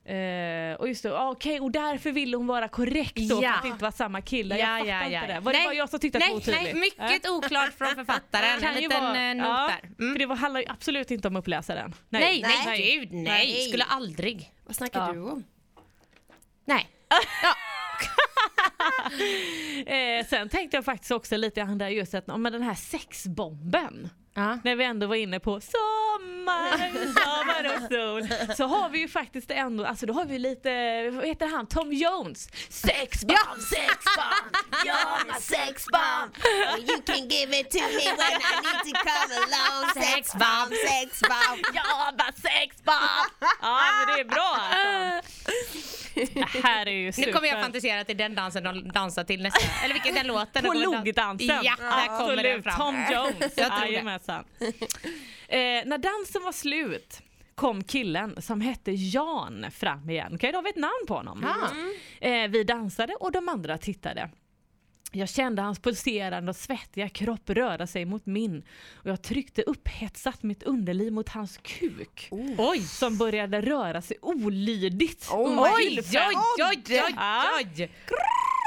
Eh, 0.10 0.76
och 0.76 0.88
just 0.88 1.04
det, 1.04 1.18
ah, 1.20 1.30
okej 1.32 1.60
och 1.60 1.72
därför 1.72 2.12
ville 2.12 2.38
hon 2.38 2.48
vara 2.48 2.68
korrekt 2.68 3.16
då 3.30 3.44
Ja. 3.44 3.50
för 3.50 3.58
att 3.58 3.62
det 3.62 3.68
inte 3.68 3.84
var 3.84 3.92
samma 3.92 4.22
kille. 4.22 4.58
Ja, 4.58 4.68
jag 4.68 4.80
fattar 4.80 4.92
ja, 4.92 5.04
inte 5.06 5.16
ja. 5.16 5.34
det. 5.34 5.40
Var 5.40 5.54
det 5.54 5.58
Nej, 5.60 5.68
bara 5.68 5.74
jag 5.74 5.90
som 5.90 6.00
tyckte 6.00 6.18
att 6.18 6.24
det 6.24 6.30
var 6.30 6.36
Nej, 6.52 6.56
otydligt? 6.70 6.98
nej, 6.98 7.10
mycket 7.14 7.30
oklart 7.30 7.74
från 7.74 7.96
författaren. 7.96 8.60
Kan 8.62 8.70
en 8.76 8.82
liten 8.82 9.04
vara- 9.04 9.30
eh, 9.30 9.36
not 9.36 9.46
ja, 9.48 9.72
där. 9.82 9.90
Mm. 10.06 10.14
För 10.14 10.20
det 10.20 10.26
var, 10.26 10.36
handlar 10.36 10.62
ju 10.62 10.68
absolut 10.70 11.12
inte 11.12 11.28
om 11.28 11.36
uppläsaren. 11.36 11.96
Nej, 12.10 12.42
nej, 12.42 12.64
nej. 12.66 12.96
gud 13.00 13.14
nej. 13.14 13.24
Nej. 13.24 13.68
Skulle 13.68 13.84
aldrig. 13.84 14.52
Vad 14.66 14.76
snackar 14.76 15.00
Ja. 15.08 15.14
du 15.14 15.20
om? 15.22 15.44
Nej. 16.66 16.88
Eh, 19.86 20.26
sen 20.26 20.50
tänkte 20.50 20.78
jag 20.78 20.86
faktiskt 20.86 21.12
också 21.12 21.38
lite 21.38 21.60
grann 21.62 21.78
där 21.78 21.88
just 21.90 22.14
att 22.14 22.30
om 22.30 22.44
den 22.44 22.62
här 22.62 22.76
sexbomben. 22.76 24.10
Ja. 24.40 24.60
När 24.64 24.76
vi 24.76 24.84
ändå 24.84 25.08
var 25.08 25.16
inne 25.16 25.40
på 25.40 25.62
sommar, 25.62 26.92
sommar 27.06 27.76
och 27.76 27.82
sol. 27.92 28.56
Så 28.56 28.66
har 28.66 28.90
vi 28.90 29.00
ju 29.00 29.08
faktiskt 29.08 29.52
ändå, 29.52 29.86
alltså 29.86 30.06
då 30.06 30.14
har 30.14 30.26
vi 30.26 30.40
lite, 30.40 30.70
vad 31.10 31.26
heter 31.26 31.48
han, 31.48 31.68
Tom 31.68 31.94
Jones. 31.94 32.50
Sexbomb, 32.70 33.62
sexbomb, 33.70 34.52
you're 34.86 35.26
my 35.34 35.40
sexbomb. 35.42 36.32
You 36.80 37.02
can 37.06 37.28
give 37.28 37.60
it 37.60 37.72
to 37.72 37.80
me 37.80 38.06
when 38.22 38.42
I 38.52 38.56
need 38.66 38.94
to 38.94 39.00
come 39.10 39.34
along. 39.46 40.04
Sex 40.04 40.34
bomb, 40.34 40.70
sex 40.88 41.22
bomb. 41.22 41.60
You're 41.76 42.12
my 42.12 42.32
sexbomb. 42.42 43.30
Ja 43.62 43.92
men 43.98 44.16
det 44.16 44.22
är 44.22 44.26
bra 44.26 44.58
alltså. 44.60 45.99
Det 46.16 46.64
här 46.64 46.86
är 46.88 46.92
ju 46.92 47.12
super. 47.12 47.28
Nu 47.28 47.34
kommer 47.34 47.48
jag 47.48 47.62
fantasera 47.62 48.04
till 48.04 48.18
den 48.18 48.36
dansen 48.36 48.64
de 48.64 48.88
dansar 48.92 49.24
till 49.24 49.42
nästa. 49.44 49.60
Eller 49.84 49.94
vilken 49.94 50.16
den 50.16 50.28
låten. 50.28 50.64
På 50.66 50.74
logdansen. 50.74 51.60
Ja, 51.64 51.76
där 51.80 52.18
kommer 52.18 52.44
den 52.44 52.64
fram. 52.64 52.76
Tom 52.78 52.96
Jones. 53.14 53.54
Jag 53.58 53.78
tror. 53.78 53.92
Jajamensan. 53.92 54.44
eh, 55.48 55.58
när 55.86 55.98
dansen 55.98 56.44
var 56.44 56.52
slut 56.52 57.22
kom 57.56 57.84
killen 57.84 58.42
som 58.42 58.62
hette 58.62 58.92
Jan 58.92 59.66
fram 59.72 60.10
igen. 60.10 60.32
Okej, 60.36 60.52
då 60.52 60.58
har 60.58 60.64
vi 60.64 60.70
ett 60.70 60.76
namn 60.76 61.06
på 61.08 61.14
honom. 61.14 61.46
Ah. 61.46 62.26
Eh, 62.26 62.48
vi 62.48 62.64
dansade 62.64 63.14
och 63.14 63.32
de 63.32 63.50
andra 63.50 63.78
tittade. 63.78 64.30
Jag 65.12 65.30
kände 65.30 65.62
hans 65.62 65.80
pulserande 65.80 66.50
och 66.50 66.56
svettiga 66.56 67.10
kropp 67.10 67.50
röra 67.50 67.88
sig 67.88 68.06
mot 68.06 68.26
min 68.26 68.64
och 68.94 69.10
jag 69.10 69.22
tryckte 69.22 69.62
upphetsat 69.62 70.44
mitt 70.44 70.64
underliv 70.64 71.14
mot 71.14 71.30
hans 71.30 71.58
kuk. 71.58 72.28
Oj! 72.58 72.80
Som 72.80 73.18
började 73.18 73.62
röra 73.62 74.02
sig 74.02 74.18
olydigt. 74.22 75.28
Oh 75.32 75.64
Oj, 75.64 76.00
oj, 76.00 76.00
oj, 76.60 76.74
oj, 76.98 77.14
Ja. 77.18 77.44
oj. 77.60 77.92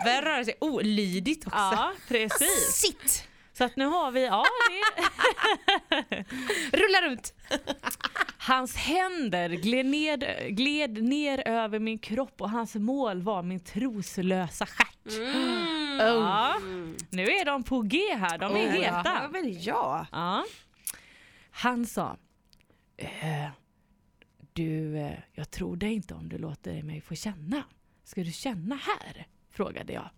Börjar 0.04 0.22
röra 0.22 0.44
sig 0.44 0.54
olydigt 0.60 1.46
också. 1.46 1.58
Ja, 1.58 1.92
precis. 2.08 2.72
Sitt! 2.72 3.28
Så 3.52 3.64
att 3.64 3.76
nu 3.76 3.84
har 3.86 4.10
vi, 4.10 4.24
ja 4.24 4.44
det 4.68 6.24
Rulla 6.72 7.02
runt. 7.08 7.34
Hans 8.38 8.76
händer 8.76 9.48
gled, 9.48 9.86
ned, 9.86 10.24
gled 10.48 11.02
ner 11.04 11.48
över 11.48 11.78
min 11.78 11.98
kropp 11.98 12.40
och 12.40 12.50
hans 12.50 12.74
mål 12.74 13.22
var 13.22 13.42
min 13.42 13.60
troslösa 13.60 14.66
stjärt. 14.66 14.91
Mm. 15.06 15.96
Ja, 15.98 16.54
nu 17.10 17.22
är 17.22 17.44
de 17.44 17.62
på 17.62 17.82
G 17.82 17.98
här, 18.16 18.38
de 18.38 18.56
är 18.56 18.66
Ja, 18.66 18.70
heta. 18.72 19.28
väl 19.28 19.66
ja. 19.66 20.06
Ja. 20.12 20.44
Han 21.50 21.86
sa, 21.86 22.16
eh, 22.96 23.48
du, 24.52 24.98
eh, 24.98 25.18
jag 25.32 25.50
tror 25.50 25.76
dig 25.76 25.92
inte 25.92 26.14
om 26.14 26.28
du 26.28 26.38
låter 26.38 26.82
mig 26.82 27.00
få 27.00 27.14
känna. 27.14 27.62
Ska 28.04 28.24
du 28.24 28.32
känna 28.32 28.74
här? 28.74 29.26
Frågade 29.50 29.92
jag. 29.92 30.10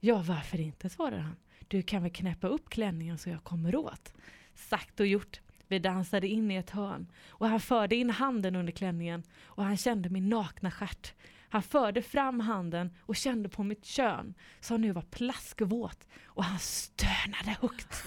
Ja, 0.00 0.22
varför 0.26 0.60
inte? 0.60 0.88
svarade 0.88 1.22
han. 1.22 1.36
Du 1.68 1.82
kan 1.82 2.02
väl 2.02 2.12
knäppa 2.12 2.46
upp 2.46 2.70
klänningen 2.70 3.18
så 3.18 3.28
jag 3.30 3.44
kommer 3.44 3.76
åt. 3.76 4.12
Sagt 4.54 5.00
och 5.00 5.06
gjort. 5.06 5.40
Vi 5.68 5.78
dansade 5.78 6.28
in 6.28 6.50
i 6.50 6.54
ett 6.54 6.70
hörn 6.70 7.12
och 7.28 7.48
han 7.48 7.60
förde 7.60 7.96
in 7.96 8.10
handen 8.10 8.56
under 8.56 8.72
klänningen 8.72 9.22
och 9.44 9.64
han 9.64 9.76
kände 9.76 10.08
min 10.10 10.28
nakna 10.28 10.70
stjärt. 10.70 11.14
Han 11.56 11.62
förde 11.62 12.02
fram 12.02 12.40
handen 12.40 12.90
och 13.06 13.16
kände 13.16 13.48
på 13.48 13.62
mitt 13.62 13.84
kön 13.84 14.34
som 14.60 14.80
nu 14.80 14.92
var 14.92 15.02
plaskvåt 15.02 15.98
och 16.26 16.44
han 16.44 16.58
stönade 16.58 17.56
högt 17.60 18.02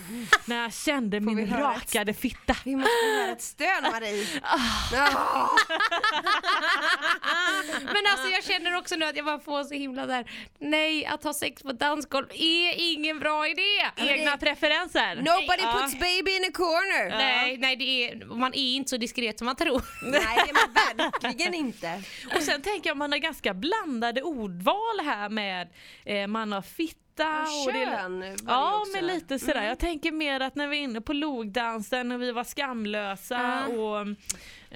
när 0.46 0.62
han 0.62 0.72
kände 0.72 1.20
vi 1.20 1.26
min 1.26 1.48
höra 1.48 1.74
ett- 1.76 1.82
rakade 1.96 2.14
fitta. 2.14 2.56
Vi 2.66 2.76
måste 2.76 2.90
höra 3.20 3.32
ett 3.32 3.42
stön 3.42 3.84
Marie. 3.92 4.28
Ah. 4.42 4.58
Men 7.84 8.04
alltså 8.12 8.28
jag 8.32 8.44
känner 8.44 8.78
också 8.78 8.96
nu 8.96 9.06
att 9.06 9.16
jag 9.16 9.26
bara 9.26 9.40
får 9.40 9.64
så 9.64 9.74
himla 9.74 10.06
där. 10.06 10.32
Nej, 10.60 11.06
att 11.06 11.24
ha 11.24 11.34
sex 11.34 11.64
på 11.64 11.72
dansgolv 11.72 12.26
är 12.34 12.74
ingen 12.78 13.20
bra 13.20 13.48
idé. 13.48 13.62
Egna 13.96 14.38
preferenser. 14.38 15.16
Nobody 15.16 15.62
Ja. 15.62 15.80
puts 15.82 16.00
baby 16.00 16.32
in 16.36 16.44
a 16.44 16.52
corner. 16.54 17.10
Nej, 17.18 17.58
nej 17.58 17.76
det 17.76 17.84
är, 18.12 18.26
man 18.26 18.54
är 18.54 18.76
inte 18.76 18.90
så 18.90 18.98
diskret 18.98 19.38
som 19.38 19.46
man 19.46 19.56
tror. 19.56 19.82
Nej 20.12 20.22
det 20.46 20.50
är 20.50 20.54
man 20.54 20.74
verkligen 21.12 21.54
inte. 21.54 22.04
Och 22.36 22.42
sen 22.44 22.62
tänker 22.62 22.90
jag 22.90 22.98
man 22.98 23.12
har 23.12 23.20
ganska 23.20 23.39
blandade 23.54 24.22
ordval 24.22 25.00
här 25.06 25.30
med 25.30 25.70
eh, 26.06 26.28
man 26.28 26.52
har 26.52 26.62
fitta 26.62 27.42
och 27.42 27.74
Kön 27.74 28.20
det 28.20 28.36
Ja 28.48 28.80
också. 28.82 28.92
men 28.96 29.08
lite 29.08 29.40
sådär. 29.40 29.64
Jag 29.64 29.80
tänker 29.80 30.12
mer 30.12 30.40
att 30.40 30.56
när 30.56 30.68
vi 30.68 30.78
är 30.78 30.82
inne 30.82 31.02
på 31.02 31.14
logdansen 31.14 32.12
och 32.12 32.22
vi 32.22 32.32
var 32.32 32.44
skamlösa 32.44 33.66
Ja. 33.70 33.74
och 33.82 34.08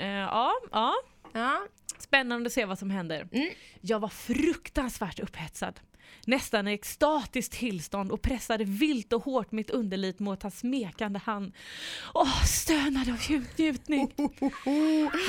eh, 0.01 0.08
ja, 0.08 0.51
ja. 0.72 0.93
Ja. 1.34 1.62
Spännande 1.98 2.48
att 2.48 2.53
se 2.53 2.65
vad 2.65 2.79
som 2.79 2.89
händer. 2.89 3.27
Mm. 3.32 3.50
Jag 3.82 4.00
var 4.00 4.10
fruktansvärt 4.10 5.20
upphetsad. 5.20 5.79
Nästan 6.25 6.67
i 6.67 6.74
extatiskt 6.74 7.53
tillstånd 7.53 8.12
och 8.12 8.22
pressade 8.22 8.63
vilt 8.63 9.13
och 9.13 9.24
hårt 9.24 9.51
mitt 9.51 9.69
underliv 9.69 10.15
mot 10.17 10.43
hans 10.43 10.60
smekande 10.60 11.19
hand. 11.19 11.53
Åh, 12.13 12.43
stönade 12.45 13.12
av 13.12 13.17
njut- 13.17 13.57
njutning. 13.57 14.12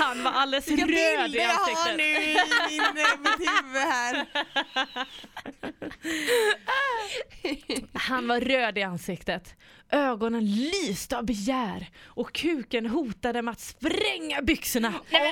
Han 0.00 0.22
var 0.24 0.30
alldeles 0.32 0.68
Vilka 0.68 0.86
röd 0.86 1.34
i 1.34 1.40
ansiktet. 1.40 1.96
nu 1.96 2.02
i 2.04 2.36
eh, 2.78 3.18
mitt 3.20 3.48
huvud 3.48 3.82
här. 3.82 4.26
Han 7.92 8.28
var 8.28 8.40
röd 8.40 8.78
i 8.78 8.82
ansiktet. 8.82 9.54
Ögonen 9.92 10.44
lyste 10.54 11.18
av 11.18 11.24
begär 11.24 11.90
och 12.06 12.32
kuken 12.32 12.86
hotade 12.86 13.42
med 13.42 13.52
att 13.52 13.60
spränga 13.60 14.42
byxorna. 14.42 14.88
Oh 14.88 14.94
my 15.10 15.26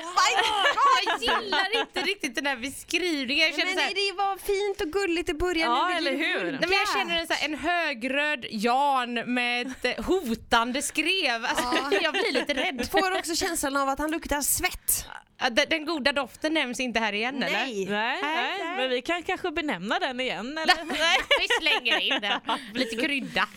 God, 0.73 1.21
jag 1.21 1.43
gillar 1.43 1.79
inte 1.79 2.01
riktigt 2.01 2.35
den 2.35 2.45
här 2.45 2.57
beskrivningen. 2.57 3.43
Jag 3.43 3.51
känner 3.51 3.65
Men 3.65 3.73
så 3.75 3.79
här, 3.79 3.93
nej, 3.93 4.11
det 4.11 4.17
var 4.17 4.37
fint 4.37 4.81
och 4.81 5.01
gulligt 5.01 5.29
i 5.29 5.33
början. 5.33 5.71
Ja, 5.71 5.97
eller 5.97 6.11
hur? 6.11 6.43
Nej, 6.43 6.59
men 6.61 6.71
jag 6.71 6.89
känner 6.93 7.19
en, 7.19 7.27
så 7.27 7.33
här, 7.33 7.45
en 7.45 7.57
högröd 7.59 8.45
Jan 8.49 9.13
med 9.13 9.67
ett 9.67 9.97
eh, 9.97 10.05
hotande 10.05 10.81
skrev. 10.81 11.45
Alltså, 11.45 11.63
Jag 12.01 12.13
blir 12.13 12.33
lite 12.33 12.53
rädd. 12.53 12.89
Får 12.91 13.17
också 13.17 13.35
känslan 13.35 13.77
av 13.77 13.89
att 13.89 13.99
han 13.99 14.11
luktar 14.11 14.41
svett. 14.41 15.05
Ja, 15.39 15.49
Den, 15.49 15.65
den 15.69 15.85
goda 15.85 16.11
doften 16.11 16.53
nämns 16.53 16.79
inte 16.79 16.99
här 16.99 17.13
igen 17.13 17.43
eller? 17.43 17.57
Nej. 17.57 17.85
Nej, 17.85 18.19
nej, 18.21 18.57
nej. 18.63 18.77
men 18.77 18.89
vi 18.89 19.01
kan 19.01 19.23
kanske 19.23 19.51
benämna 19.51 19.99
den 19.99 20.19
igen. 20.19 20.57
Eller? 20.57 20.75
Nej, 20.85 21.17
vi 21.39 21.47
slänger 21.61 21.99
in 21.99 22.21
den. 22.21 22.39
Lite 22.73 22.95
krydda. 22.95 23.47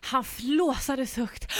Han 0.00 0.24
flåsades 0.24 1.16
högt. 1.16 1.52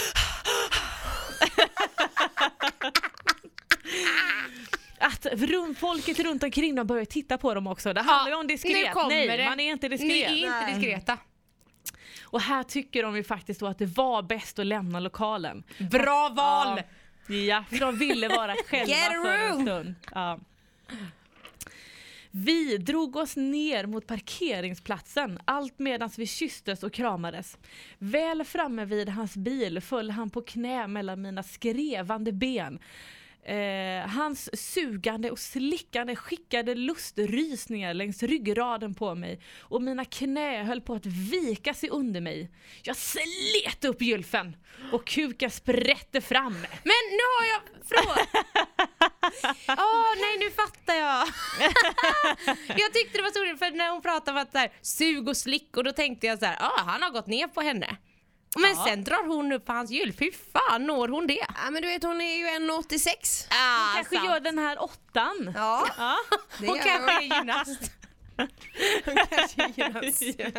Att 4.99 5.27
rum, 5.33 5.75
folket 5.75 6.19
runt 6.19 6.43
omkring 6.43 6.75
dem 6.75 6.87
börjar 6.87 7.05
titta 7.05 7.39
på 7.39 7.55
dem 7.55 7.67
också. 7.67 7.93
Det 7.93 8.01
handlar 8.03 8.31
ju 8.31 8.37
om 8.41 8.47
nu 8.47 8.53
diskret. 8.55 8.95
Nej, 9.09 9.37
det. 9.37 9.45
man 9.45 9.61
är 9.61 9.71
inte 9.71 9.89
Ni 9.89 9.97
diskret. 9.97 10.31
är 10.31 10.35
inte 10.37 10.67
diskreta. 10.75 11.19
Och 12.25 12.41
här 12.41 12.63
tycker 12.63 13.03
de 13.03 13.17
ju 13.17 13.25
faktiskt 13.25 13.61
då 13.61 13.67
att 13.67 13.79
det 13.79 13.87
var 13.87 14.23
bäst 14.23 14.59
att 14.59 14.67
lämna 14.67 15.01
lokalen. 15.01 15.63
Bra 15.91 16.29
val! 16.29 16.83
Ja, 17.47 17.65
för 17.71 17.77
de 17.77 17.99
ville 17.99 18.29
vara 18.29 18.55
själva 18.67 18.87
Get 18.87 19.09
a 19.09 19.23
för 19.25 19.39
en 19.39 19.63
stund. 19.67 19.95
Ja. 20.15 20.39
Vi 22.31 22.77
drog 22.77 23.17
oss 23.17 23.37
ner 23.37 23.87
mot 23.87 24.07
parkeringsplatsen 24.07 25.39
allt 25.45 25.79
medan 25.79 26.11
vi 26.17 26.27
kysstes 26.27 26.83
och 26.83 26.93
kramades. 26.93 27.59
Väl 27.99 28.45
framme 28.45 28.85
vid 28.85 29.09
hans 29.09 29.37
bil 29.37 29.81
föll 29.81 30.11
han 30.11 30.31
på 30.31 30.43
knä 30.43 30.87
mellan 30.87 31.23
mina 31.23 31.43
skrevande 31.43 32.33
ben. 32.33 32.79
Eh, 33.43 34.09
hans 34.09 34.73
sugande 34.73 35.31
och 35.31 35.39
slickande 35.39 36.17
skickade 36.17 36.75
lustrysningar 36.75 37.95
längs 37.95 38.23
ryggraden 38.23 38.95
på 38.95 39.15
mig 39.15 39.41
och 39.61 39.83
mina 39.83 40.05
knä 40.05 40.63
höll 40.63 40.81
på 40.81 40.95
att 40.95 41.07
vika 41.07 41.75
sig 41.75 41.89
under 41.91 42.21
mig. 42.21 42.51
Jag 42.83 42.97
slet 42.97 43.85
upp 43.85 44.03
gylfen 44.03 44.57
och 44.93 45.07
kuken 45.07 45.51
sprätte 45.51 46.21
fram. 46.21 46.53
Men 46.53 47.03
nu 47.11 47.27
har 47.39 47.47
jag 47.53 47.63
fråga. 47.85 48.27
Åh 49.69 50.13
nej 50.21 50.39
nu 50.39 50.51
fattar 50.51 50.95
jag. 50.95 51.29
jag 52.79 52.93
tyckte 52.93 53.19
det 53.19 53.23
var 53.23 53.31
så 53.33 53.39
roligt 53.45 53.59
för 53.59 53.71
när 53.71 53.91
hon 53.91 54.03
pratade 54.03 54.31
om 54.31 54.43
att 54.43 54.53
så 54.53 54.59
här, 54.59 54.73
sug 54.83 55.29
och 55.29 55.37
slick 55.37 55.77
och 55.77 55.85
då 55.85 55.93
tänkte 55.93 56.27
jag 56.27 56.39
så 56.39 56.45
här, 56.47 56.57
ah, 56.61 56.81
han 56.87 57.03
har 57.03 57.11
gått 57.11 57.27
ner 57.27 57.47
på 57.47 57.61
henne. 57.61 57.97
Men 58.59 58.77
sen 58.77 59.05
drar 59.05 59.27
hon 59.27 59.53
upp 59.53 59.69
hans 59.69 59.91
gylf, 59.91 60.21
hur 60.21 60.33
fan 60.53 60.87
når 60.87 61.09
hon 61.09 61.27
det? 61.27 61.47
Ja 61.65 61.71
men 61.71 61.83
du 61.83 61.89
vet 61.89 62.03
hon 62.03 62.21
är 62.21 62.37
ju 62.37 62.47
1,86. 62.47 63.47
Ah, 63.51 63.95
Kanske 63.95 64.17
gör 64.27 64.41
den 64.41 64.59
här 64.59 64.83
åttan. 64.83 65.53
Ja, 65.55 65.87
Ja. 65.99 66.17
Hon 66.59 66.79
kanske 66.79 67.13
är 67.13 67.37
gymnast. 67.37 67.81
Hon 69.05 69.73
kanske. 69.77 70.35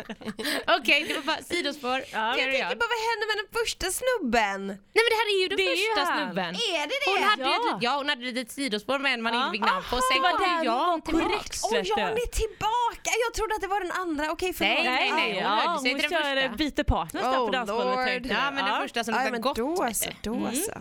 Okej, 0.78 1.04
det 1.08 1.14
var 1.14 1.22
bara 1.22 1.42
sidospår. 1.42 1.98
Ja. 2.12 2.26
Jag 2.38 2.50
tänker 2.50 2.76
på 2.82 2.86
vad 2.94 3.00
hände 3.10 3.24
med 3.30 3.36
den 3.42 3.50
första 3.60 3.86
snubben? 4.00 4.60
Nej 4.94 5.00
men 5.04 5.10
det 5.12 5.18
här 5.20 5.28
är 5.34 5.38
ju 5.42 5.48
den 5.48 5.56
Det 5.56 5.62
ju 5.62 5.76
första 5.76 6.04
snubben. 6.16 6.50
Är 6.54 6.84
det 6.90 6.96
det? 7.04 7.10
Hon 7.12 7.22
hade, 7.30 7.42
Ja. 7.42 7.58
ja. 7.70 7.78
ja, 7.86 7.92
hon 8.00 8.08
hade 8.08 8.22
ett 8.28 8.34
litet 8.34 8.50
sidospår 8.52 8.98
med 8.98 9.14
en 9.14 9.22
man 9.22 9.34
Ja. 9.34 9.38
inte 9.40 9.52
fick 9.56 9.66
namn 9.70 9.84
på. 9.90 9.96
Sen 9.96 10.16
det 10.16 10.20
var 10.20 10.30
kom 10.30 10.40
där 10.56 10.64
Jan 10.64 10.90
hon 10.90 11.02
tillbaka. 11.02 11.26
korrekt 11.28 11.60
Åh 11.64 11.72
vet 11.72 11.88
Jan 11.88 11.98
du. 12.14 12.22
är 12.26 12.30
tillbaka! 12.42 13.10
Jag 13.24 13.30
trodde 13.36 13.52
att 13.54 13.60
det 13.66 13.70
var 13.74 13.80
den 13.86 13.92
andra. 14.04 14.24
Okej 14.34 14.52
förlåt. 14.52 14.74
Nej, 14.74 14.84
nej, 14.84 15.10
nej. 15.12 15.32
hon 15.32 15.42
ja, 15.42 15.48
höll 15.48 15.80
sig 15.80 15.92
hon 15.92 16.00
till 16.00 16.10
den 16.10 16.22
kör 16.22 16.36
första. 16.48 16.56
byter 16.56 16.84
partners 16.94 17.22
där 17.22 17.38
Oh, 17.40 17.46
på 17.46 17.52
dansgolvet 17.52 18.22
Ja 18.26 18.34
jag. 18.44 18.54
men 18.54 18.64
den 18.64 18.76
första 18.82 19.04
som 19.04 19.14
Ja, 19.14 19.20
luktar 19.24 19.38
gott. 19.38 19.56
då 19.56 19.88
så, 19.94 20.10
då 20.22 20.34
Mm. 20.34 20.54
så. 20.56 20.72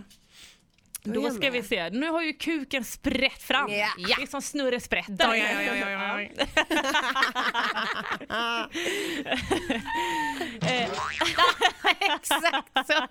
Då 1.04 1.30
ska 1.30 1.50
vi 1.50 1.64
se, 1.64 1.90
nu 1.90 2.10
har 2.10 2.22
ju 2.22 2.34
kuken 2.34 2.86
sprätt 2.86 3.44
fram. 3.44 3.72
Ja. 3.72 3.88
Det 3.98 4.24
är 4.24 4.28
som 4.28 4.42
snurresprätten. 4.42 5.18
Ja, 5.20 5.38
ja, 5.38 5.62
ja, 5.62 5.76
ja, 5.76 5.90
ja, 5.90 6.22
ja. 6.22 6.28
Exakt 12.16 12.88
så. 12.88 13.08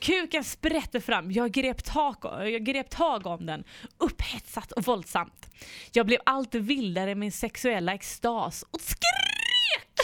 Kuken 0.00 0.44
sprätte 0.44 1.00
fram, 1.00 1.32
jag 1.32 1.50
grep, 1.50 1.84
tag, 1.84 2.16
jag 2.24 2.64
grep 2.64 2.90
tag 2.90 3.26
om 3.26 3.46
den, 3.46 3.64
upphetsat 3.98 4.72
och 4.72 4.84
våldsamt. 4.84 5.46
Jag 5.92 6.06
blev 6.06 6.20
allt 6.26 6.54
vildare 6.54 7.10
i 7.10 7.14
min 7.14 7.32
sexuella 7.32 7.94
extas 7.94 8.64
och 8.70 8.80
skrek 8.80 10.00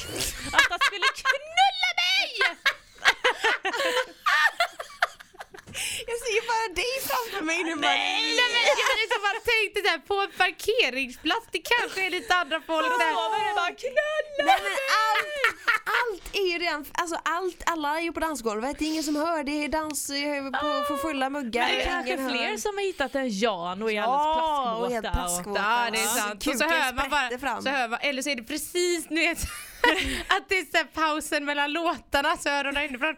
att 0.52 0.66
han 0.70 0.78
skulle 0.82 1.06
knulla 1.14 1.90
mig! 1.96 2.56
Jag 6.10 6.16
ser 6.22 6.32
ju 6.38 6.42
bara 6.52 6.66
dig 6.82 6.92
framför 7.08 7.42
mig 7.50 7.58
nu. 7.68 7.74
Nej 7.74 8.34
men 8.52 8.62
jag 8.82 8.94
liksom 9.02 9.20
bara 9.28 9.40
tänkte 9.52 9.78
såhär 9.84 10.00
på 10.10 10.16
en 10.26 10.32
parkeringsplats, 10.42 11.46
det 11.54 11.62
kanske 11.74 12.06
är 12.06 12.10
lite 12.10 12.34
andra 12.34 12.58
folk 12.70 12.86
där. 13.02 13.12
bara 13.62 13.74
knulla 13.82 14.02
Nej, 14.48 14.58
men 14.66 14.74
allt, 15.04 15.34
allt 15.98 16.26
är 16.42 16.46
ju 16.52 16.58
redan, 16.58 16.84
alltså 16.92 17.16
allt, 17.24 17.62
alla 17.66 17.98
är 17.98 18.02
ju 18.02 18.12
på 18.12 18.20
dansgolvet, 18.20 18.78
det 18.78 18.84
är 18.84 18.88
ingen 18.94 19.02
som 19.10 19.16
hör, 19.16 19.44
det 19.44 19.64
är 19.64 19.68
dans 19.68 20.10
eh, 20.10 20.44
på, 20.60 20.68
på 20.88 20.96
fulla 20.96 21.30
muggar. 21.30 21.66
Men 21.68 21.76
det 21.78 21.82
är 21.82 21.86
kanske 21.86 22.16
fler 22.16 22.48
hör. 22.50 22.56
som 22.56 22.74
har 22.76 22.82
hittat 22.82 23.14
en 23.14 23.38
Jan 23.38 23.82
och 23.82 23.92
är 23.92 24.02
alldeles 24.02 24.86
och 24.86 24.90
helt 24.92 25.12
plaskvåta. 25.12 25.50
och-. 25.50 25.56
Ja 25.56 25.88
det 25.92 25.98
är 25.98 26.06
sant. 26.06 26.42
Så 26.42 26.50
Kuken 26.50 26.70
hör 26.70 26.92
man 26.92 27.10
bara, 27.10 27.38
fram. 27.38 27.62
så 27.62 27.68
hör 27.68 27.88
man, 27.88 27.98
eller 28.02 28.22
så 28.22 28.30
är 28.30 28.36
det 28.36 28.42
precis 28.42 29.10
nu 29.10 29.20
vet, 29.20 29.38
att 30.28 30.48
det 30.48 30.58
är 30.58 30.78
så 30.78 30.84
pausen 30.94 31.44
mellan 31.44 31.72
låtarna 31.72 32.36
så 32.36 32.48
hör 32.48 32.64
de 32.64 32.74
där 32.74 32.82
inifrån 32.82 33.16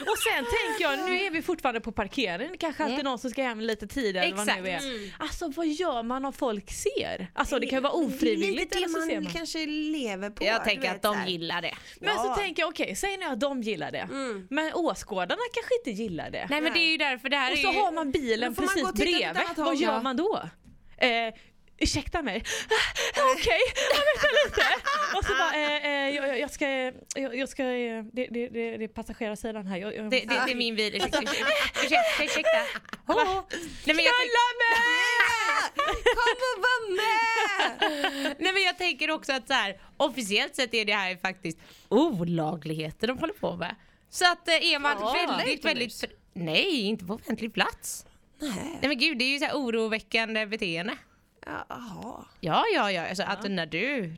Och 0.00 0.18
sen 0.18 0.44
tänker 0.44 0.82
jag, 0.82 0.98
nu 1.10 1.20
är 1.26 1.30
vi 1.30 1.42
fortfarande 1.42 1.80
på 1.80 1.92
parkeringen, 1.92 2.58
kanske 2.58 2.84
alltid 2.84 3.04
någon 3.04 3.18
som 3.18 3.30
ska 3.30 3.42
hem 3.42 3.60
lite 3.60 3.86
tidigare 3.86 4.26
eller 4.26 4.36
vad 4.36 4.48
Exakt. 4.48 4.62
nu 4.62 4.68
är. 4.70 5.14
Alltså 5.18 5.48
vad 5.56 5.66
gör 5.66 6.02
man 6.02 6.24
om 6.24 6.32
folk 6.32 6.70
ser? 6.72 7.30
Alltså 7.34 7.58
det 7.58 7.66
kan 7.66 7.76
ju 7.76 7.80
vara 7.82 7.92
Det 7.92 7.98
är 8.02 8.06
ofrivilligt 8.06 8.60
lite 8.60 8.76
eller 8.76 8.86
det 8.88 8.92
så 8.94 9.00
ser 9.00 9.14
man 9.14 9.24
man. 9.24 9.32
kanske 9.32 9.66
lever 9.66 10.30
på. 10.30 10.44
Jag 10.44 10.64
tänker 10.64 10.90
att 10.90 11.02
de 11.02 11.16
här. 11.16 11.28
gillar 11.28 11.62
det. 11.62 11.74
Men 12.00 12.14
Ja. 12.14 12.22
så 12.22 12.34
tänker 12.42 12.62
jag, 12.62 12.68
okej, 12.68 12.96
säg 12.96 13.16
nu 13.16 13.24
att 13.26 13.40
de 13.40 13.62
gillar 13.62 13.90
det. 13.90 14.08
Men 14.50 14.72
åskådarna 14.74 15.42
kanske 15.54 15.74
inte 15.78 16.02
gillar 16.02 16.30
det. 16.30 16.46
Nej 16.50 16.60
men 16.60 16.72
det 16.72 16.78
är 16.78 16.90
ju 16.90 16.96
därför 16.96 17.28
det 17.28 17.36
här 17.36 17.52
Och 17.52 17.58
är 17.58 17.62
så 17.62 17.72
ju... 17.72 17.78
har 17.80 17.92
man 17.92 18.10
bilen 18.10 18.54
man 18.58 18.66
precis 18.68 18.92
bredvid. 18.92 19.42
Vad 19.56 19.76
gör 19.76 20.00
man 20.02 20.16
då? 20.16 20.42
Eh, 20.98 21.34
ursäkta 21.80 22.22
mig. 22.22 22.44
Ah, 23.16 23.32
Okej, 23.34 23.60
jag 23.90 24.04
vänta 24.10 24.28
lite. 24.44 24.66
Och 25.16 25.24
så 25.24 25.32
bara, 25.32 25.54
eh, 25.54 25.86
eh, 25.86 26.14
jag, 26.16 26.38
jag 26.38 26.50
ska, 26.50 26.68
jag, 27.14 27.36
jag 27.36 27.48
ska, 27.48 27.62
eh, 27.62 28.02
det, 28.12 28.26
det, 28.30 28.48
det, 28.48 28.76
det 28.76 28.84
är 28.84 28.88
passagerarsidan 28.88 29.66
här. 29.66 29.76
Jag, 29.76 29.96
jag, 29.96 30.10
Det, 30.10 30.20
det, 30.20 30.42
det 30.46 30.50
är 30.52 30.54
min 30.54 30.76
bil. 30.76 30.94
Ursäkta, 30.96 31.22
ursäkta. 31.22 32.24
ursäkta. 32.24 32.58
Åh. 33.08 33.24
Nej, 33.84 33.96
men 33.96 34.04
jag 34.04 34.14
tänker, 34.14 34.40
Kom 36.14 36.36
och 36.50 36.62
var 36.62 36.96
med! 36.96 38.36
nej 38.38 38.52
men 38.52 38.62
jag 38.62 38.78
tänker 38.78 39.10
också 39.10 39.32
att 39.32 39.46
så 39.48 39.52
här, 39.54 39.80
officiellt 39.96 40.56
sett 40.56 40.74
är 40.74 40.84
det 40.84 40.92
här 40.94 41.16
faktiskt 41.16 41.58
olagligheter 41.88 43.06
de 43.06 43.18
håller 43.18 43.34
på 43.34 43.56
med. 43.56 43.74
Så 44.10 44.24
att 44.32 44.48
eh, 44.48 44.54
är 44.54 44.78
man 44.78 44.96
Ja. 45.00 45.12
väldigt, 45.28 45.64
väldigt... 45.64 46.04
Nej, 46.32 46.80
inte 46.80 47.04
på 47.04 47.14
offentlig 47.14 47.54
plats. 47.54 48.06
Nej. 48.40 48.50
Nej 48.80 48.88
men 48.88 48.98
gud, 48.98 49.18
det 49.18 49.24
är 49.24 49.28
ju 49.28 49.38
så 49.38 49.44
här 49.44 49.54
oroväckande 49.54 50.46
beteende. 50.46 50.96
Jaha. 51.46 52.24
Ja, 52.40 52.64
ja, 52.74 52.90
ja. 52.90 53.08
Alltså, 53.08 53.22
att 53.22 53.50
när 53.50 53.66
du 53.66 54.16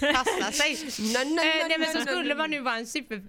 passar 0.00 0.52
sig. 0.52 0.72
Eh, 1.16 1.68
nej 1.68 1.78
men 1.78 1.92
så 1.92 2.00
skulle 2.00 2.34
man 2.34 2.50
nu 2.50 2.60
vara 2.60 2.76
en 2.76 2.86
super, 2.86 3.22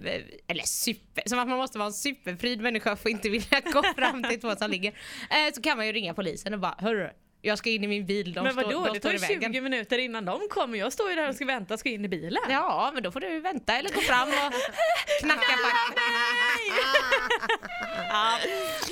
eller 0.47 0.63
super, 0.63 1.23
som 1.25 1.39
att 1.39 1.47
man 1.47 1.57
måste 1.57 1.77
vara 1.77 1.87
en 1.87 1.93
superfrid 1.93 2.61
människa 2.61 2.95
för 2.95 3.09
att 3.09 3.13
inte 3.13 3.29
vilja 3.29 3.59
gå 3.73 3.83
fram 3.95 4.23
till 4.23 4.41
två 4.41 4.55
som 4.55 4.71
ligger. 4.71 4.91
Eh, 5.29 5.53
så 5.53 5.61
kan 5.61 5.77
man 5.77 5.87
ju 5.87 5.93
ringa 5.93 6.13
polisen 6.13 6.53
och 6.53 6.59
bara 6.59 6.75
hörru, 6.77 7.09
jag 7.41 7.57
ska 7.57 7.69
in 7.69 7.83
i 7.83 7.87
min 7.87 8.05
bil, 8.05 8.33
de, 8.33 8.43
men 8.43 8.53
står, 8.53 8.63
vadå, 8.63 8.85
de 8.85 8.93
det 8.93 8.99
står 8.99 9.09
tar 9.09 9.15
i 9.15 9.17
vägen. 9.17 9.53
20 9.53 9.61
minuter 9.61 9.97
innan 9.97 10.25
de 10.25 10.41
kommer. 10.49 10.77
Jag 10.77 10.93
står 10.93 11.09
ju 11.09 11.15
där 11.15 11.29
och 11.29 11.35
ska 11.35 11.45
vänta 11.45 11.73
och 11.73 11.79
ska 11.79 11.89
in 11.89 12.05
i 12.05 12.07
bilen. 12.07 12.41
Ja 12.49 12.91
men 12.93 13.03
då 13.03 13.11
får 13.11 13.19
du 13.19 13.39
vänta 13.39 13.73
eller 13.73 13.89
gå 13.89 14.01
fram 14.01 14.29
och 14.29 14.53
knacka 15.21 15.39
på 15.41 15.69
Ja, 18.09 18.37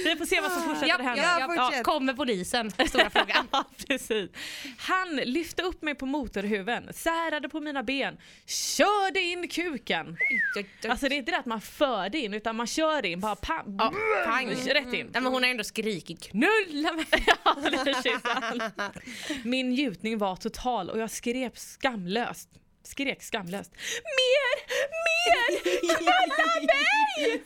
vi 0.04 0.16
får 0.16 0.26
se 0.26 0.42
vad 0.42 0.52
som 0.52 0.62
fortsätter 0.62 0.88
ja, 0.88 0.98
hända. 0.98 1.56
ja, 1.56 1.72
ja. 1.76 1.84
Kommer 1.84 2.14
polisen? 2.14 2.72
Stora 2.72 3.10
frågan. 3.10 3.48
Ja, 3.52 3.66
precis. 3.88 4.30
Han 4.78 5.16
lyfte 5.16 5.64
upp 5.64 5.82
mig 5.82 5.96
på 5.96 6.06
motorhuven, 6.06 6.94
särade 6.94 7.50
på 7.50 7.60
mina 7.60 7.84
ben, 7.84 8.18
körde 8.46 9.20
in 9.20 9.48
kuken. 9.48 10.18
Alltså 10.88 11.10
det 11.10 11.16
är 11.16 11.18
inte 11.18 11.32
det 11.32 11.38
att 11.38 11.46
man 11.46 11.62
förde 11.62 12.18
in 12.18 12.34
utan 12.34 12.56
man 12.56 12.68
kör 12.68 13.06
in, 13.06 13.20
bara 13.20 13.36
pam, 13.36 13.76
Ja, 13.80 13.94
pang. 14.26 14.50
rätt 14.50 14.94
in. 14.94 15.10
Nej, 15.14 15.22
men 15.22 15.26
hon 15.26 15.44
har 15.44 15.50
ändå 15.50 15.64
skrikit 15.64 16.22
knulla 16.24 16.94
mig. 16.94 17.06
Ja, 17.46 17.56
precis. 17.64 18.22
Min 19.44 19.70
njutning 19.70 20.18
var 20.18 20.36
total 20.36 20.90
och 20.90 21.00
jag 21.00 21.12
skrek 21.12 21.58
skamlöst. 21.58 22.50
Skrek 22.84 23.24
skamlöst. 23.24 23.72
Mer! 24.04 24.56
Mer! 25.06 25.62
Knulla 25.98 26.46
mig! 26.66 27.44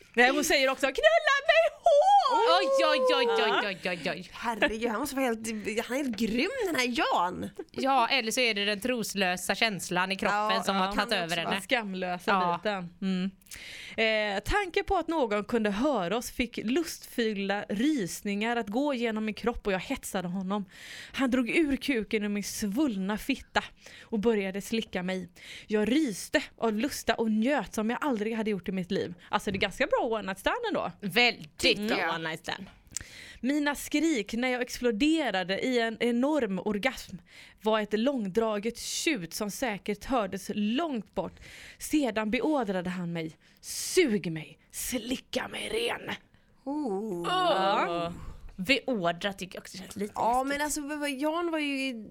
Nej, 0.14 0.30
hon 0.30 0.44
säger 0.44 0.70
också 0.70 0.86
knulla 0.86 1.36
mig 1.50 1.62
hårt! 1.72 2.60
Oj, 2.60 2.84
oj, 2.90 3.00
oj, 3.16 3.42
oj, 3.44 3.68
oj, 3.84 3.90
oj, 3.90 4.10
oj. 4.10 4.30
Herregud, 4.32 4.90
han 4.90 5.00
måste 5.00 5.16
vara 5.16 5.26
helt, 5.26 5.46
han 5.86 5.96
är 5.98 6.04
helt 6.04 6.16
grym 6.18 6.50
den 6.66 6.76
här 6.76 6.98
Jan. 6.98 7.50
Ja, 7.70 8.08
eller 8.08 8.30
så 8.32 8.40
är 8.40 8.54
det 8.54 8.64
den 8.64 8.80
troslösa 8.80 9.54
känslan 9.54 10.12
i 10.12 10.16
kroppen 10.16 10.36
Ja, 10.38 10.62
som 10.62 10.76
har 10.76 10.86
ja, 10.86 10.92
tagit 10.92 11.10
men 11.10 11.18
över 11.18 11.36
henne. 11.36 11.60
Skamlösa 11.60 12.30
Ja. 12.30 12.60
biten. 12.62 12.94
Mm. 13.02 13.30
Eh, 13.96 14.40
tanken 14.44 14.84
på 14.84 14.96
att 14.96 15.08
någon 15.08 15.44
kunde 15.44 15.70
höra 15.70 16.16
oss 16.16 16.30
fick 16.30 16.56
lustfyllda 16.64 17.64
rysningar 17.68 18.56
att 18.56 18.68
gå 18.68 18.94
genom 18.94 19.24
min 19.24 19.34
kropp 19.34 19.66
och 19.66 19.72
jag 19.72 19.78
hetsade 19.78 20.28
honom. 20.28 20.64
Han 21.12 21.30
drog 21.30 21.50
ur 21.50 21.76
kuken 21.76 22.24
ur 22.24 22.28
min 22.28 22.44
svullna 22.44 23.18
fitta 23.18 23.64
och 24.02 24.18
började 24.18 24.60
slicka 24.60 25.02
mig. 25.02 25.28
Jag 25.66 25.92
ryste 25.92 26.42
av 26.58 26.72
lusta 26.72 27.14
och 27.14 27.30
njöt 27.30 27.74
som 27.74 27.90
jag 27.90 27.98
aldrig 28.02 28.36
hade 28.36 28.50
gjort 28.50 28.68
i 28.68 28.72
mitt 28.72 28.90
liv. 28.90 29.14
Alltså 29.28 29.50
det 29.50 29.56
är 29.56 29.60
ganska 29.60 29.86
bra 29.86 29.99
one 30.00 30.22
night 30.26 30.38
stand 30.38 30.56
ändå. 30.68 30.92
Väldigt 31.00 31.88
bra 31.88 31.98
jag. 31.98 32.14
one 32.14 32.28
night 32.28 32.40
stand. 32.40 32.66
Mina 33.40 33.74
skrik 33.74 34.32
när 34.32 34.48
jag 34.48 34.62
exploderade 34.62 35.60
i 35.60 35.80
en 35.80 35.96
enorm 36.00 36.58
orgasm 36.58 37.16
var 37.62 37.80
ett 37.80 37.98
långdraget 38.00 38.78
tjut 38.78 39.34
som 39.34 39.50
säkert 39.50 40.04
hördes 40.04 40.50
långt 40.54 41.14
bort. 41.14 41.40
Sedan 41.78 42.30
beordrade 42.30 42.90
han 42.90 43.12
mig, 43.12 43.36
sug 43.60 44.32
mig, 44.32 44.58
slicka 44.70 45.48
mig 45.48 45.68
ren. 45.68 46.14
Oh. 46.64 47.26
Ja. 47.28 48.12
beordra 48.56 49.32
tycker 49.32 49.56
jag 49.56 49.62
också 49.62 49.78
känns 49.78 49.96
lite 49.96 50.12
Ja 50.16 50.42
läskigt. 50.42 50.48
men 50.48 50.64
alltså 50.64 51.08
Jan 51.08 51.50
var 51.50 51.58
ju, 51.58 52.04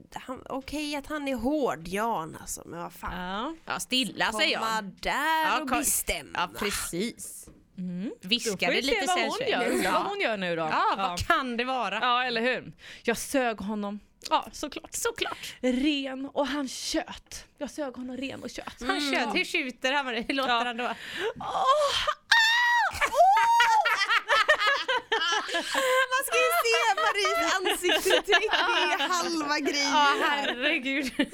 okej 0.46 0.96
att 0.96 1.08
han 1.08 1.28
är 1.28 1.36
hård 1.36 1.88
Jan 1.88 2.38
alltså 2.42 2.62
men 2.66 2.80
vad 2.80 2.94
fan. 2.94 3.30
Ja. 3.30 3.56
Ja, 3.74 3.80
stilla 3.80 4.32
säger 4.32 4.58
Komma 4.58 4.76
jag. 4.76 4.84
där 4.86 5.46
Ja, 5.46 5.62
och 5.62 5.68
bestämma. 5.68 6.30
Ja 6.34 6.50
precis. 6.60 7.50
Då 7.80 8.10
får 8.22 8.30
Viskade 8.30 8.72
vi 8.74 8.84
se 8.84 8.92
lite 8.92 9.06
vad 9.08 9.20
hon 9.22 9.32
sensuellt. 9.32 9.84
gör. 9.84 9.92
Vad 9.92 10.02
hon 10.04 10.20
gör 10.20 10.38
nu 10.38 10.56
då. 10.56 10.62
Ja, 10.72 10.94
vad 10.98 11.28
kan 11.28 11.58
det 11.58 11.64
vara? 11.66 12.00
Ja, 12.02 12.24
eller 12.24 12.42
hur? 12.42 12.72
Jag 13.04 13.18
sög 13.18 13.58
honom. 13.58 14.00
Ja, 14.30 14.48
såklart. 14.52 14.94
Såklart. 14.96 15.56
Ren 15.62 16.30
och 16.34 16.48
han 16.48 16.68
tjöt. 16.68 17.46
Jag 17.58 17.70
sög 17.72 17.94
honom 17.96 18.18
ren 18.18 18.44
och 18.44 18.50
kött. 18.50 18.76
Han 18.88 19.02
tjöt, 19.12 19.36
hur 19.36 19.46
tjuter 19.46 19.94
han? 19.94 20.08
Hur 20.08 20.34
låter 20.34 20.52
Ja. 20.54 20.64
han 20.66 20.78
då? 20.78 20.84
Man 20.84 20.94
ska 26.26 26.38
ju 26.38 26.52
se 26.66 26.80
Maries 27.02 27.54
ansiktsuttryck, 27.56 28.52
det 28.52 29.04
är 29.04 29.10
halva 29.10 29.60
grejen. 29.60 29.92
Ja, 29.92 30.14
herregud. 30.22 31.12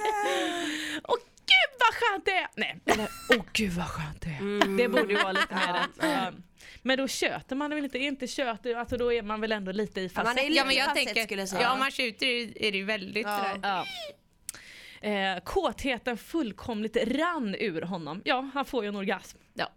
Vad 1.03 1.19
skönt 1.95 2.25
det 2.25 2.31
är! 2.31 2.47
Nej, 2.55 2.79
eller 2.85 3.07
åh 3.29 3.45
gud 3.53 3.71
vad 3.71 3.87
skönt 3.87 4.21
det 4.21 4.29
är. 4.29 4.77
Det 4.77 4.89
borde 4.89 5.13
ju 5.13 5.19
vara 5.19 5.31
lite 5.31 5.55
mer. 5.55 5.85
Ja. 6.01 6.31
Men 6.81 6.97
då 6.97 7.07
tjöter 7.07 7.55
man 7.55 7.69
väl 7.69 7.83
inte, 7.83 7.97
inte 7.99 8.27
tjöt, 8.27 8.65
alltså 8.65 8.97
då 8.97 9.13
är 9.13 9.21
man 9.21 9.41
väl 9.41 9.51
ändå 9.51 9.71
lite 9.71 10.01
i 10.01 10.11
Ja, 10.15 10.23
man 10.23 10.25
är 10.25 10.35
facett. 10.35 10.49
lite 10.49 10.57
Ja 10.59 10.65
men 10.65 10.75
jag 10.75 10.95
tänker, 10.95 11.23
skulle 11.23 11.41
jag 11.41 11.49
säga. 11.49 11.61
ja 11.61 11.73
om 11.73 11.79
man 11.79 11.91
tjuter 11.91 12.27
är 12.27 12.71
det 12.71 12.77
ju 12.77 12.83
väldigt 12.83 13.25
Ja. 13.27 13.37
sådär. 13.53 13.59
Ja. 13.63 13.85
Eh, 15.09 15.39
kåtheten 15.43 16.17
fullkomligt 16.17 16.97
rann 16.97 17.55
ur 17.59 17.81
honom. 17.81 18.21
Ja, 18.25 18.49
han 18.53 18.65
får 18.65 18.83
ju 18.83 18.87
en 18.89 18.95
orgasm. 18.95 19.37
Ja. 19.53 19.69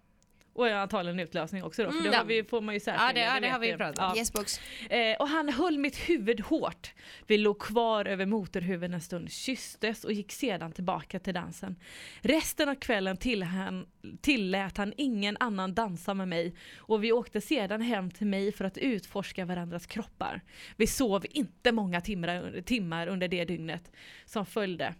Och 0.58 0.66
antagligen 0.66 1.18
en 1.18 1.24
utlösning 1.26 1.64
också 1.64 1.84
då, 1.84 1.92
för 1.92 2.06
ja. 2.06 2.16
har 2.18 2.24
vi, 2.24 2.44
får 2.44 2.60
man 2.60 2.74
ju 2.74 2.80
särskilja. 2.80 3.24
Ja, 3.24 3.30
det- 3.30 3.34
ja, 3.34 3.40
det 3.40 3.48
har 3.48 3.58
vi 3.58 3.76
pratat 3.76 3.98
om. 3.98 4.04
Ja. 4.14 4.40
Yes. 4.42 4.60
Eh, 4.90 5.16
och 5.18 5.28
han 5.28 5.48
höll 5.48 5.78
mitt 5.78 5.96
huvud 5.96 6.40
hårt. 6.40 6.92
Vi 7.26 7.38
låg 7.38 7.58
kvar 7.58 8.04
över 8.04 8.26
motorhuven 8.26 8.94
en 8.94 9.00
stund, 9.00 9.32
kysstes 9.32 10.04
och 10.04 10.12
gick 10.12 10.32
sedan 10.32 10.72
tillbaka 10.72 11.18
till 11.18 11.34
dansen. 11.34 11.76
Resten 12.20 12.68
av 12.68 12.74
kvällen 12.74 13.16
till 13.16 13.42
han, 13.42 13.86
tillät 14.20 14.76
han 14.76 14.92
ingen 14.96 15.36
annan 15.40 15.74
dansa 15.74 16.14
med 16.14 16.28
mig 16.28 16.54
och 16.76 17.04
vi 17.04 17.12
åkte 17.12 17.40
sedan 17.40 17.80
hem 17.80 18.10
till 18.10 18.26
mig 18.26 18.52
för 18.52 18.64
att 18.64 18.78
utforska 18.78 19.44
varandras 19.44 19.86
kroppar. 19.86 20.40
Vi 20.76 20.86
sov 20.86 21.24
inte 21.30 21.72
många 21.72 22.00
timmar, 22.00 22.62
timmar 22.64 23.06
under 23.06 23.28
det 23.28 23.44
dygnet 23.44 23.92
som 24.24 24.46
följde. 24.46 24.94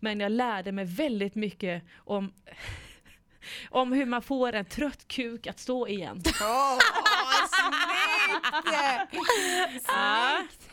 Men 0.00 0.20
jag 0.20 0.32
lärde 0.32 0.72
mig 0.72 0.84
väldigt 0.84 1.34
mycket 1.34 1.82
om 1.96 2.32
om 3.70 3.92
hur 3.92 4.06
man 4.06 4.22
får 4.22 4.52
en 4.52 4.64
trött 4.64 5.08
kuk 5.08 5.46
att 5.46 5.58
stå 5.60 5.88
igen. 5.88 6.22
Åh, 6.40 6.78
snyggt! 7.48 9.14
Snyggt! 9.84 10.70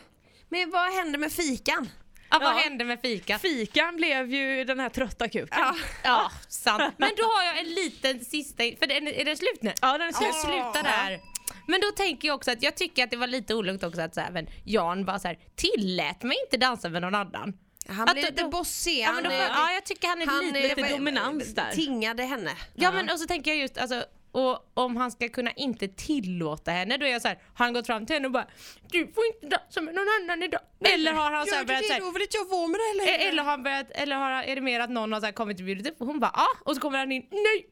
Men 0.48 0.70
vad 0.70 0.92
hände 0.94 1.18
med 1.18 1.32
fikan? 1.32 1.88
Ja, 2.30 2.38
vad 2.38 2.54
hände 2.54 2.84
med 2.84 3.00
fika? 3.00 3.38
Fikan 3.38 3.96
blev 3.96 4.30
ju 4.30 4.64
den 4.64 4.80
här 4.80 4.88
trötta 4.88 5.28
kuken. 5.28 5.58
Ja, 5.58 5.74
ja, 6.04 6.30
sant. 6.48 6.94
Men 6.98 7.10
då 7.16 7.22
har 7.22 7.44
jag 7.44 7.58
en 7.58 7.68
liten 7.74 8.24
sista, 8.24 8.62
för 8.78 8.86
den, 8.86 9.08
är 9.08 9.24
den 9.24 9.36
slut 9.36 9.62
nu? 9.62 9.72
Ja, 9.80 9.98
den 9.98 10.08
är 10.08 10.12
slut. 10.12 10.34
slutar 10.34 10.82
där. 10.82 11.20
Men 11.66 11.80
då 11.80 11.90
tänker 11.90 12.28
jag 12.28 12.34
också 12.34 12.50
att 12.50 12.62
jag 12.62 12.76
tycker 12.76 13.04
att 13.04 13.10
det 13.10 13.16
var 13.16 13.26
lite 13.26 13.54
olugnt 13.54 13.84
också 13.84 14.00
att 14.00 14.14
så 14.14 14.20
här, 14.20 14.30
men 14.30 14.46
Jan 14.64 15.04
bara 15.04 15.18
så 15.18 15.28
här, 15.28 15.38
tillät 15.56 16.22
mig 16.22 16.36
inte 16.44 16.56
dansa 16.56 16.88
med 16.88 17.02
någon 17.02 17.14
annan. 17.14 17.52
Han 17.88 18.08
Att 18.08 18.14
blev 18.14 18.24
lite 18.24 18.44
bossig. 18.44 18.98
Ja, 18.98 19.10
han, 19.10 19.24
ja 19.24 19.72
jag 19.72 19.84
tycker 19.84 20.08
han 20.08 20.22
är 20.22 20.26
han 20.26 20.46
lite, 20.46 20.74
lite 20.76 20.92
dominans 20.92 21.54
där. 21.54 21.70
Tingade 21.70 22.22
henne. 22.22 22.50
Ja 22.74 22.92
men 22.92 23.10
och 23.10 23.20
så 23.20 23.26
tänker 23.26 23.50
jag 23.50 23.60
just 23.60 23.78
alltså 23.78 24.04
och 24.32 24.70
om 24.74 24.96
han 24.96 25.10
ska 25.10 25.28
kunna 25.28 25.52
inte 25.52 25.88
tillåta 25.88 26.70
henne 26.70 26.96
då 26.96 27.06
är 27.06 27.10
jag 27.10 27.22
så 27.22 27.28
här, 27.28 27.38
har 27.54 27.64
han 27.64 27.72
gått 27.72 27.86
fram 27.86 28.06
till 28.06 28.16
henne 28.16 28.26
och 28.26 28.32
bara 28.32 28.46
Du 28.90 29.12
får 29.12 29.24
inte 29.26 29.56
dansa 29.56 29.80
med 29.80 29.94
någon 29.94 30.06
annan 30.20 30.42
idag. 30.42 30.60
Eller 30.84 31.12
har 31.12 31.30
han 31.30 31.46
så 31.46 31.54
här 31.54 31.64
börjat 31.64 31.84
så 31.86 31.92
här, 31.92 32.12
vill 32.12 32.22
inte 32.22 32.36
jag 32.36 32.48
vara 32.48 32.66
med 32.66 32.80
dig 32.80 33.14
Eh, 33.14 33.28
Eller 33.28 33.42
har 33.42 33.50
han 33.50 33.62
börjat, 33.62 33.90
eller 33.90 34.16
har, 34.16 34.30
är 34.42 34.54
det 34.54 34.60
mer 34.60 34.80
att 34.80 34.90
någon 34.90 35.12
har 35.12 35.20
så 35.20 35.26
här 35.26 35.32
kommit 35.32 35.58
och 35.60 35.64
bjudit 35.66 35.88
upp 35.88 36.00
och 36.00 36.06
hon 36.06 36.20
bara 36.20 36.32
ja 36.34 36.46
och 36.64 36.74
så 36.74 36.80
kommer 36.80 36.98
han 36.98 37.12
in, 37.12 37.26
nej, 37.30 37.66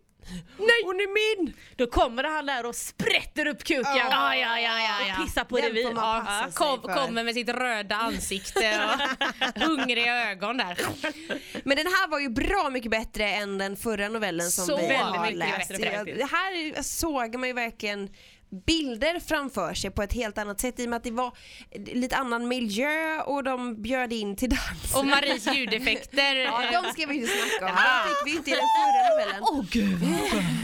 nej, 0.59 0.81
hon 0.85 0.97
är 0.97 1.37
min! 1.45 1.55
Då 1.77 1.87
kommer 1.87 2.25
han 2.25 2.47
där 2.47 2.67
och 2.67 2.75
sprätter 2.77 3.47
upp 3.47 3.65
kuken. 3.65 3.83
Ja, 3.97 4.37
ja, 4.37 4.59
ja, 4.59 4.61
ja, 4.61 4.81
ja. 5.09 5.21
Och 5.21 5.27
pissar 5.27 5.45
på 5.45 5.57
Den 5.57 5.65
revir. 5.67 5.93
Ja, 5.97 6.47
Kom, 6.55 6.81
kommer 6.81 7.25
med 7.25 7.35
sitt 7.35 7.49
röda 7.49 7.97
ansikte 7.97 8.81
och 8.85 9.63
hungriga 9.63 10.31
ögon 10.31 10.57
där. 10.57 10.79
Men 11.65 11.77
den 11.77 11.87
här 11.87 12.09
var 12.09 12.19
ju 12.21 12.29
bra 12.29 12.71
mycket 12.71 12.91
bättre 12.91 13.29
än 13.31 13.59
den 13.59 13.77
förra 13.77 14.09
novellen 14.09 14.51
som 14.51 14.67
Så 14.67 14.77
vi 14.77 14.95
har 14.95 15.31
läst. 15.31 15.69
bättre. 15.69 16.05
Det 16.05 16.25
här 16.31 16.83
såg 16.83 17.35
man 17.37 17.49
ju 17.49 17.53
verkligen 17.55 18.09
bilder 18.67 19.21
framför 19.21 19.75
sig 19.75 19.91
på 19.91 20.03
ett 20.03 20.13
helt 20.13 20.39
annat 20.39 20.61
sätt 20.61 20.81
i 20.81 20.85
och 20.85 20.91
med 20.91 20.97
att 20.97 21.05
det 21.05 21.11
var 21.11 21.33
lite 21.95 22.17
annan 22.17 22.49
miljö 22.49 23.21
och 23.23 23.45
de 23.45 23.83
bjöd 23.83 24.13
in 24.13 24.37
till 24.37 24.51
dans. 24.51 24.95
Och 24.97 25.07
Maries 25.07 25.47
ljudeffekter. 25.57 26.35
Ja, 26.45 26.83
de 26.83 26.93
ska 26.93 27.07
vi 27.07 27.15
ju 27.17 27.27
snacka 27.27 27.73
om. 27.73 27.79
Ja. 27.79 28.05
De 28.05 28.09
fick 28.31 28.35
vi 28.35 28.39
inte 28.39 28.51
i 28.51 28.53
den 28.53 28.63
förra 28.79 29.09
novellen. 29.15 29.43
Åh 29.43 29.65
gud 29.71 29.99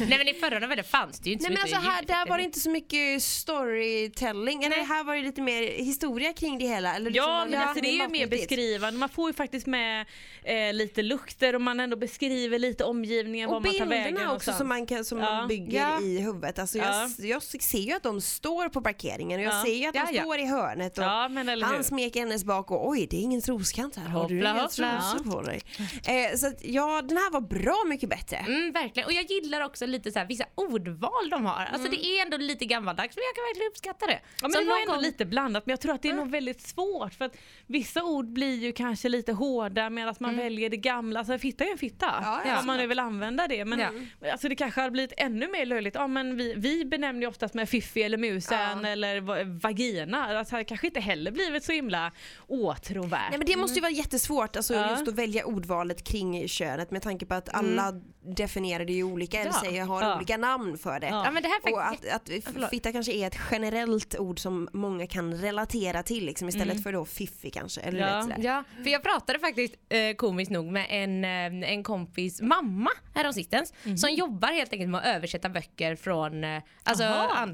Nej 0.08 0.18
men 0.18 0.28
i 0.28 0.34
förra 0.34 0.58
novellen 0.58 0.84
fanns 0.84 1.20
det 1.20 1.28
ju 1.28 1.32
inte 1.32 1.48
Nej 1.48 1.56
så 1.56 1.60
men 1.60 1.62
mycket 1.64 1.76
alltså 1.76 1.90
här, 1.90 2.24
där 2.24 2.30
var 2.30 2.38
det 2.38 2.44
inte 2.44 2.60
så 2.60 2.70
mycket 2.70 3.22
storytelling, 3.22 4.62
eller 4.64 4.76
Nej. 4.76 4.86
här 4.86 5.04
var 5.04 5.16
det 5.16 5.22
lite 5.22 5.42
mer 5.42 5.62
historia 5.62 6.32
kring 6.32 6.58
det 6.58 6.66
hela. 6.66 6.94
Eller 6.96 7.10
liksom 7.10 7.30
Ja 7.32 7.46
men 7.50 7.62
alltså 7.62 7.82
det 7.82 7.88
är 7.88 8.02
ju 8.02 8.08
mer 8.08 8.26
beskrivande, 8.26 8.98
man 9.00 9.08
får 9.08 9.30
ju 9.30 9.34
faktiskt 9.34 9.66
med 9.66 10.06
eh, 10.44 10.72
lite 10.74 11.02
lukter 11.02 11.54
och 11.54 11.60
man 11.60 11.80
ändå 11.80 11.96
beskriver 11.96 12.58
lite 12.58 12.84
omgivningen, 12.84 13.48
Och 13.48 13.52
var 13.54 13.60
man 13.60 13.78
tar 13.78 13.86
vägen 13.86 14.04
bilderna 14.04 14.12
också 14.14 14.26
någonstans. 14.26 14.58
som 14.58 14.68
man, 14.68 14.86
kan, 14.86 15.04
som 15.04 15.18
Ja. 15.18 15.24
man 15.24 15.48
bygger 15.48 15.80
Ja. 15.80 16.00
i 16.00 16.18
huvudet. 16.20 16.58
Alltså 16.58 16.78
Ja. 16.78 17.08
jag, 17.18 17.26
jag 17.26 17.42
ser 17.42 17.79
ju 17.80 17.92
att 17.92 18.02
de 18.02 18.20
står 18.20 18.68
på 18.68 18.80
parkeringen 18.80 19.40
och 19.40 19.46
jag 19.46 19.54
Ja. 19.54 19.62
ser 19.64 19.74
ju 19.74 19.86
att 19.86 19.92
de 19.94 19.98
Ja, 19.98 20.08
ja. 20.12 20.22
står 20.22 20.38
i 20.38 20.46
hörnet 20.46 20.98
och 20.98 21.04
Ja 21.04 21.30
han 21.62 21.84
smeker 21.84 22.20
hennes 22.20 22.44
bak 22.44 22.70
och 22.70 22.88
oj 22.88 23.06
det 23.10 23.16
är 23.16 23.20
ingen 23.20 23.40
troskant 23.42 23.96
här, 23.96 24.08
har 24.08 24.28
du 24.28 24.38
inga 24.38 24.54
trosor 24.68 25.30
på 25.30 25.42
dig? 25.42 25.60
Eh, 26.06 26.36
så 26.36 26.46
att, 26.46 26.64
ja 26.64 27.02
den 27.02 27.16
här 27.16 27.30
var 27.30 27.40
bra 27.40 27.84
mycket 27.86 28.08
bättre. 28.08 28.36
Mm, 28.36 28.72
verkligen. 28.72 29.06
Och 29.06 29.12
jag 29.12 29.24
gillar 29.30 29.60
också 29.60 29.86
lite 29.86 30.12
så 30.12 30.18
här, 30.18 30.26
vissa 30.26 30.44
ordval 30.54 31.30
de 31.30 31.46
har. 31.46 31.68
Alltså 31.72 31.90
det 31.90 32.04
är 32.06 32.22
ändå 32.24 32.36
lite 32.36 32.64
gammaldags 32.64 33.16
men 33.16 33.22
jag 33.24 33.34
kan 33.34 33.42
verkligen 33.50 33.70
uppskatta 33.70 34.06
det. 34.06 34.12
Ja, 34.22 34.48
men 34.48 34.52
Som 34.52 34.64
det 34.64 34.70
var 34.70 34.80
ändå 34.80 34.92
gång- 34.92 35.02
lite 35.02 35.24
blandat 35.24 35.66
men 35.66 35.70
jag 35.72 35.80
tror 35.80 35.94
att 35.94 36.02
det 36.02 36.08
är 36.08 36.14
nog 36.14 36.30
väldigt 36.30 36.60
svårt 36.60 37.14
för 37.14 37.24
att 37.24 37.36
vissa 37.66 38.02
ord 38.04 38.26
blir 38.32 38.56
ju 38.58 38.72
kanske 38.72 39.08
lite 39.08 39.32
hårda 39.32 39.90
medan 39.90 40.14
man 40.20 40.36
väljer 40.36 40.70
det 40.70 40.76
gamla. 40.76 41.18
Alltså 41.20 41.38
fitta 41.38 41.64
är 41.64 41.68
ju 41.68 41.72
en 41.72 41.78
fitta. 41.78 42.14
Ja, 42.22 42.40
ja. 42.46 42.60
Om 42.60 42.66
man 42.66 42.76
nu 42.76 42.86
vill 42.86 42.98
använda 42.98 43.48
det. 43.48 43.64
Men 43.64 44.08
alltså, 44.32 44.48
det 44.48 44.56
kanske 44.56 44.80
hade 44.80 44.90
blivit 44.90 45.12
ännu 45.16 45.48
mer 45.48 45.66
löjligt. 45.66 45.94
Ja, 45.94 46.06
men 46.06 46.36
vi, 46.36 46.54
vi 46.56 46.84
benämner 46.84 47.20
ju 47.22 47.26
oftast 47.28 47.54
med 47.60 47.68
fiffi 47.68 48.02
eller 48.02 48.18
musen 48.18 48.84
eller 48.84 49.20
va- 49.20 49.44
vagina. 49.44 50.26
Alltså, 50.26 50.50
det 50.50 50.56
hade 50.56 50.64
kanske 50.64 50.86
inte 50.86 51.00
heller 51.00 51.30
blivit 51.30 51.64
så 51.64 51.72
himla 51.72 52.12
åtråvärt. 52.46 53.30
Nej 53.30 53.38
men 53.38 53.46
det 53.46 53.56
måste 53.56 53.74
ju 53.74 53.80
vara 53.80 53.92
jättesvårt 53.92 54.56
alltså, 54.56 54.74
Ja. 54.74 54.90
just 54.90 55.08
att 55.08 55.14
välja 55.14 55.44
ordvalet 55.46 56.04
kring 56.04 56.48
könet 56.48 56.90
med 56.90 57.02
tanke 57.02 57.26
på 57.26 57.34
att 57.34 57.48
alla 57.54 57.92
definierar 58.36 58.84
det 58.84 58.92
ju 58.92 59.04
olika 59.04 59.40
eller 59.40 59.50
Ja. 59.54 59.60
säger 59.60 59.84
har 59.84 60.02
Ja. 60.02 60.16
olika 60.16 60.36
namn 60.36 60.78
för 60.78 61.00
det. 61.00 61.06
Ja. 61.06 61.22
Ja 61.24 61.30
men 61.30 61.42
det 61.42 61.48
här 61.48 61.60
är 61.64 61.72
Och 61.72 61.82
faktiskt... 61.82 62.56
att, 62.56 62.62
att 62.64 62.70
fitta 62.70 62.92
kanske 62.92 63.12
är 63.12 63.26
ett 63.26 63.36
generellt 63.50 64.18
ord 64.18 64.38
som 64.38 64.68
många 64.72 65.06
kan 65.06 65.34
relatera 65.34 66.02
till 66.02 66.24
liksom, 66.26 66.48
istället 66.48 66.82
för 66.82 66.92
då 66.92 67.04
fiffi 67.04 67.50
kanske. 67.50 67.80
Eller 67.80 68.00
Ja. 68.00 68.22
vet. 68.36 68.44
Ja, 68.44 68.64
för 68.82 68.90
jag 68.90 69.02
pratade 69.02 69.38
faktiskt 69.38 69.74
eh, 69.88 70.14
komiskt 70.16 70.50
nog 70.50 70.66
med 70.72 70.86
en, 70.90 71.24
eh, 71.24 71.70
en 71.72 71.82
kompis 71.82 72.40
mamma 72.40 72.90
häromsistens 73.14 73.72
som 74.00 74.10
jobbar 74.10 74.48
helt 74.48 74.72
enkelt 74.72 74.90
med 74.90 75.00
att 75.00 75.06
översätta 75.16 75.48
böcker 75.48 75.96
från 75.96 76.44
eh, 76.44 76.62
alltså 76.82 77.04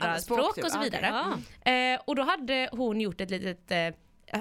andra 0.04 0.18
språk, 0.20 0.38
språk, 0.38 0.54
typ. 0.54 0.64
och 0.64 0.70
så 0.70 0.78
Ah, 0.78 0.82
vidare. 0.82 1.94
Eh, 1.94 2.00
och 2.04 2.16
då 2.16 2.22
hade 2.22 2.68
hon 2.72 3.00
gjort 3.00 3.20
ett 3.20 3.30
litet 3.30 3.70
eh, 3.70 3.94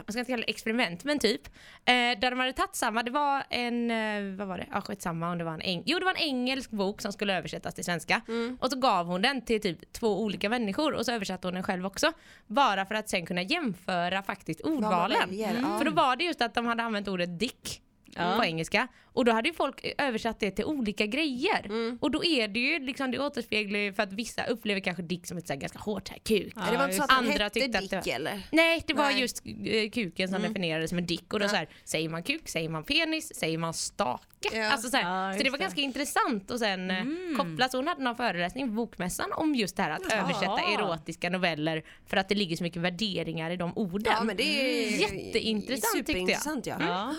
ska 0.08 0.20
inte 0.20 0.32
kalla 0.32 0.44
det 0.46 0.50
experiment 0.50 1.04
men 1.04 1.20
typ. 1.20 1.48
Eh, 1.48 1.94
där 1.94 2.30
de 2.32 2.40
hade 2.40 2.54
tagit 2.54 2.76
samma, 2.76 3.04
det 3.04 3.12
var 3.12 3.44
en, 3.50 3.92
eh, 3.92 4.38
vad 4.38 4.48
var 4.48 4.58
det, 4.58 4.66
ja 4.72 4.82
skitsamma 4.82 5.32
om 5.32 5.38
det 5.38 5.44
var 5.44 5.54
en, 5.54 5.62
eng- 5.62 5.84
jo, 5.86 6.00
det 6.00 6.06
var 6.06 6.12
en 6.12 6.18
engelsk 6.22 6.72
bok 6.72 7.02
som 7.02 7.12
skulle 7.14 7.38
översättas 7.38 7.74
till 7.74 7.86
svenska. 7.86 8.22
Och 8.60 8.70
så 8.72 8.80
gav 8.80 9.06
hon 9.08 9.22
den 9.22 9.42
till 9.46 9.62
typ 9.62 9.94
två 9.94 10.22
olika 10.24 10.50
människor 10.50 10.94
och 10.94 11.06
så 11.06 11.12
översatte 11.12 11.48
hon 11.48 11.54
den 11.54 11.64
själv 11.64 11.86
också. 11.86 12.12
Bara 12.48 12.86
för 12.86 12.96
att 12.96 13.10
sen 13.10 13.26
kunna 13.26 13.42
jämföra 13.42 14.24
faktiskt 14.24 14.62
ordvalen. 14.62 15.30
ja. 15.64 15.78
För 15.78 15.86
då 15.86 15.92
var 15.92 16.16
det 16.16 16.24
just 16.24 16.42
att 16.42 16.54
de 16.54 16.66
hade 16.66 16.84
använt 16.84 17.08
ordet 17.08 17.40
dick 17.40 17.82
på 18.16 18.44
engelska 18.46 18.88
och 19.06 19.26
då 19.26 19.32
hade 19.32 19.50
ju 19.50 19.56
folk 19.56 19.94
översatt 19.98 20.40
det 20.40 20.52
till 20.52 20.66
olika 20.66 21.06
grejer. 21.06 21.68
Och 22.00 22.12
då 22.12 22.24
är 22.24 22.48
det 22.48 22.60
ju 22.60 22.80
liksom, 22.80 23.12
det 23.12 23.20
återspeglar 23.20 23.80
ju 23.80 23.94
för 23.94 24.04
att 24.04 24.14
vissa 24.14 24.46
upplever 24.46 24.80
kanske 24.82 25.04
dick 25.04 25.28
som 25.28 25.38
ett 25.38 25.48
så 25.48 25.54
här 25.54 25.60
ganska 25.60 25.80
hårt 25.80 26.10
här 26.10 26.18
kuk. 26.18 26.54
Ja, 26.56 26.62
det 26.72 26.78
var 26.78 26.84
inte 26.84 26.96
så 26.96 27.04
att 27.04 27.12
han 27.12 27.26
Andra 27.26 27.44
hette 27.44 27.60
tyckte 27.60 27.78
att 27.80 27.90
det 27.90 27.96
Dick 27.98 28.06
var- 28.08 28.14
eller? 28.14 28.42
Nej, 28.52 28.84
det 28.88 28.94
var 28.94 29.06
Nej. 29.12 29.22
just 29.22 29.44
eh, 29.46 29.90
kuken 29.90 30.30
som 30.30 30.42
definierades 30.42 30.90
som 30.90 30.98
en 30.98 31.06
dick 31.06 31.34
och 31.34 31.40
då 31.40 31.48
så 31.48 31.56
här, 31.56 31.70
säger 31.84 32.10
man 32.10 32.24
kuk, 32.24 32.50
säger 32.50 32.70
man 32.70 32.84
penis, 32.84 33.36
säger 33.36 33.58
man 33.58 33.74
stake. 33.74 34.24
Ja. 34.54 34.72
Alltså 34.72 34.90
så, 34.90 34.98
här, 34.98 35.28
Ja, 35.30 35.38
så 35.38 35.44
det 35.44 35.50
var 35.50 35.58
det. 35.58 35.62
ganska 35.64 35.82
intressant 35.82 36.52
och 36.52 36.60
sen 36.60 36.92
mm. 36.92 37.36
kopplas 37.38 37.74
hon 37.74 37.88
hade 37.88 38.04
någon 38.04 38.16
föreläsning 38.16 38.68
på 38.68 38.74
Bokmässan 38.74 39.32
om 39.34 39.56
just 39.56 39.76
det 39.78 39.84
här 39.84 39.92
att 39.92 40.14
översätta 40.14 40.60
erotiska 40.74 41.30
noveller 41.30 41.84
för 42.06 42.18
att 42.18 42.30
det 42.30 42.36
ligger 42.36 42.56
så 42.58 42.64
mycket 42.64 42.82
värderingar 42.82 43.52
i 43.52 43.58
de 43.58 43.78
orden. 43.78 44.14
Ja 44.18 44.24
men 44.24 44.38
det 44.38 44.44
är 44.44 45.02
Jätteintressant 45.02 45.96
tyckte 45.96 46.12
jag. 46.12 46.18
superintressant, 46.18 46.66
ja. 46.66 46.76
Ja. 46.80 47.14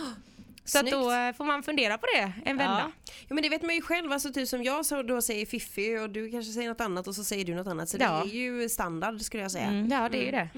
Så 0.67 0.83
då 0.83 1.13
eh, 1.13 1.33
får 1.33 1.45
man 1.45 1.63
fundera 1.63 1.99
på 1.99 2.07
det 2.15 2.33
en 2.45 2.57
vända. 2.57 2.93
Ja. 2.97 3.13
Ja, 3.29 3.35
men 3.35 3.43
det 3.43 3.49
vet 3.49 3.63
man 3.63 3.75
ju 3.75 3.83
själv, 3.83 4.13
alltså 4.13 4.33
typ 4.33 4.49
som 4.49 4.63
jag 4.65 4.87
så 4.87 5.03
då 5.03 5.23
säger 5.23 5.47
Fiffi 5.47 5.99
och 5.99 6.11
du 6.11 6.31
kanske 6.31 6.53
säger 6.53 6.69
något 6.69 6.81
annat 6.81 7.07
och 7.09 7.15
så 7.15 7.25
säger 7.25 7.45
du 7.45 7.55
något 7.55 7.67
annat. 7.67 7.89
Så 7.89 7.97
Ja. 8.01 8.23
det 8.25 8.31
är 8.31 8.35
ju 8.35 8.69
standard 8.69 9.21
skulle 9.21 9.43
jag 9.43 9.53
säga. 9.53 9.65
Mm, 9.67 9.89
ja, 9.91 10.09
det 10.09 10.19
är 10.19 10.23
ju 10.25 10.31
det. 10.31 10.49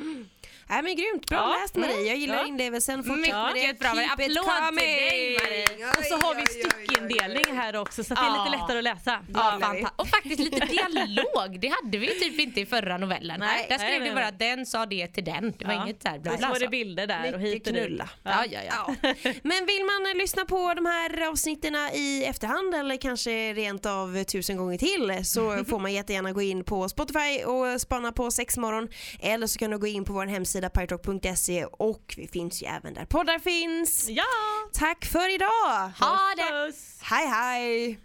Nej 0.71 0.83
men 0.83 0.97
grymt, 0.97 1.27
bra 1.27 1.39
Ja. 1.39 1.57
läst 1.63 1.77
Marie. 1.77 2.07
Jag 2.09 2.17
gillar 2.17 2.35
Ja. 2.37 2.47
inlevelsen. 2.47 3.05
Fortsätt 3.05 3.17
Mycket 3.21 3.35
med 3.37 3.55
det. 3.55 3.79
bra, 3.79 4.03
it 4.03 4.11
Applåd 4.13 4.27
till 4.27 4.35
dig, 4.35 5.39
Marie. 5.43 5.89
Och 5.99 6.05
så 6.05 6.27
har 6.27 6.35
vi 6.35 6.47
styckindelning 6.47 7.57
här 7.57 7.77
också 7.77 8.05
så 8.05 8.15
det 8.15 8.21
är 8.21 8.31
lite 8.31 8.57
Ja. 8.57 8.61
lättare 8.61 8.79
att 8.79 8.85
läsa. 8.85 9.21
Ja, 9.35 9.91
och 9.97 10.09
faktiskt 10.09 10.39
lite 10.41 10.67
dialog. 10.67 11.61
Det 11.61 11.69
hade 11.83 11.99
vi 11.99 12.07
typ 12.21 12.41
inte 12.41 12.61
i 12.61 12.67
förra 12.67 12.99
novellen. 12.99 13.41
Nej, 13.41 13.67
Där 13.69 13.79
skrev 13.79 14.01
nej, 14.03 14.15
bara 14.15 14.27
att 14.27 14.39
den 14.39 14.67
sa 14.67 14.87
det 14.87 15.07
till 15.07 15.25
den. 15.25 15.55
Det 15.59 15.65
var 15.67 15.73
Ja. 15.75 15.83
inget 15.85 16.01
där 16.01 16.19
bla 16.19 16.39
så 16.39 16.49
var 16.49 16.59
det 16.59 16.69
bilder 16.69 17.07
där 17.07 17.35
och 17.35 17.41
hit 17.41 17.67
och 17.67 17.73
knulla. 17.73 18.09
Ja, 18.23 18.45
ja, 18.51 18.61
ja. 18.69 18.95
Men 19.43 19.67
vill 19.67 19.85
man 19.85 19.98
eh, 20.07 20.19
lyssna 20.19 20.45
på 20.45 20.75
de 20.75 20.87
här 20.87 21.29
avsnitten 21.29 21.75
i 21.95 22.25
efterhand 22.25 22.75
eller 22.75 22.97
kanske 22.97 23.55
rent 23.55 23.87
av 23.87 24.25
tusen 24.25 24.57
gånger 24.57 24.79
till 24.79 25.27
så 25.27 25.65
får 25.69 25.79
man 25.79 25.93
jättegärna 25.93 26.33
gå 26.33 26.43
in 26.43 26.65
på 26.65 26.89
Spotify 26.89 27.45
och 27.45 27.81
spana 27.81 28.13
på 28.13 28.31
sexmorgon 28.31 28.89
eller 29.21 29.47
så 29.47 29.59
kan 29.59 29.71
du 29.71 29.79
gå 29.79 29.87
in 29.87 30.05
på 30.05 30.13
vår 30.13 30.27
hemsida 30.27 30.71
pyrotalk.se 30.71 31.65
och 31.65 32.15
vi 32.17 32.29
finns 32.29 32.63
ju 32.63 32.67
även 32.67 32.95
där 32.95 33.05
poddar 33.05 33.39
finns. 33.39 34.09
Ja! 34.09 34.25
Tack 34.73 35.05
för 35.05 35.35
idag! 35.35 35.91
Ha 36.01 36.35
det! 36.37 36.73
Hej 37.01 37.27
hej! 37.27 37.99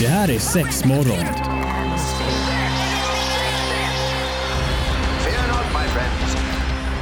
Det 0.00 0.06
här 0.06 0.30
är 0.30 0.38
Sexmorgon. 0.38 1.77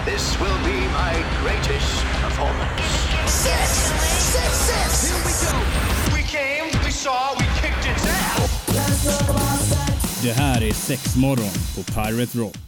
This 0.07 0.41
will 0.41 0.59
be 0.65 0.79
my 0.93 1.15
greatest 1.43 2.05
performance. 2.23 2.81
Six, 3.27 3.71
six, 4.33 4.53
six. 4.69 5.11
Here 5.11 5.23
we 5.27 5.33
go. 5.43 6.17
We 6.17 6.23
came, 6.23 6.85
we 6.85 6.91
saw, 6.93 7.35
we 7.35 7.45
kicked 7.61 7.87
it 7.87 8.07
ass. 8.07 8.47
Det 10.23 10.33
här 10.33 10.63
är 10.63 10.73
Sexmorgon 10.73 11.51
på 11.75 11.83
Pirate 11.83 12.39
Rock. 12.39 12.67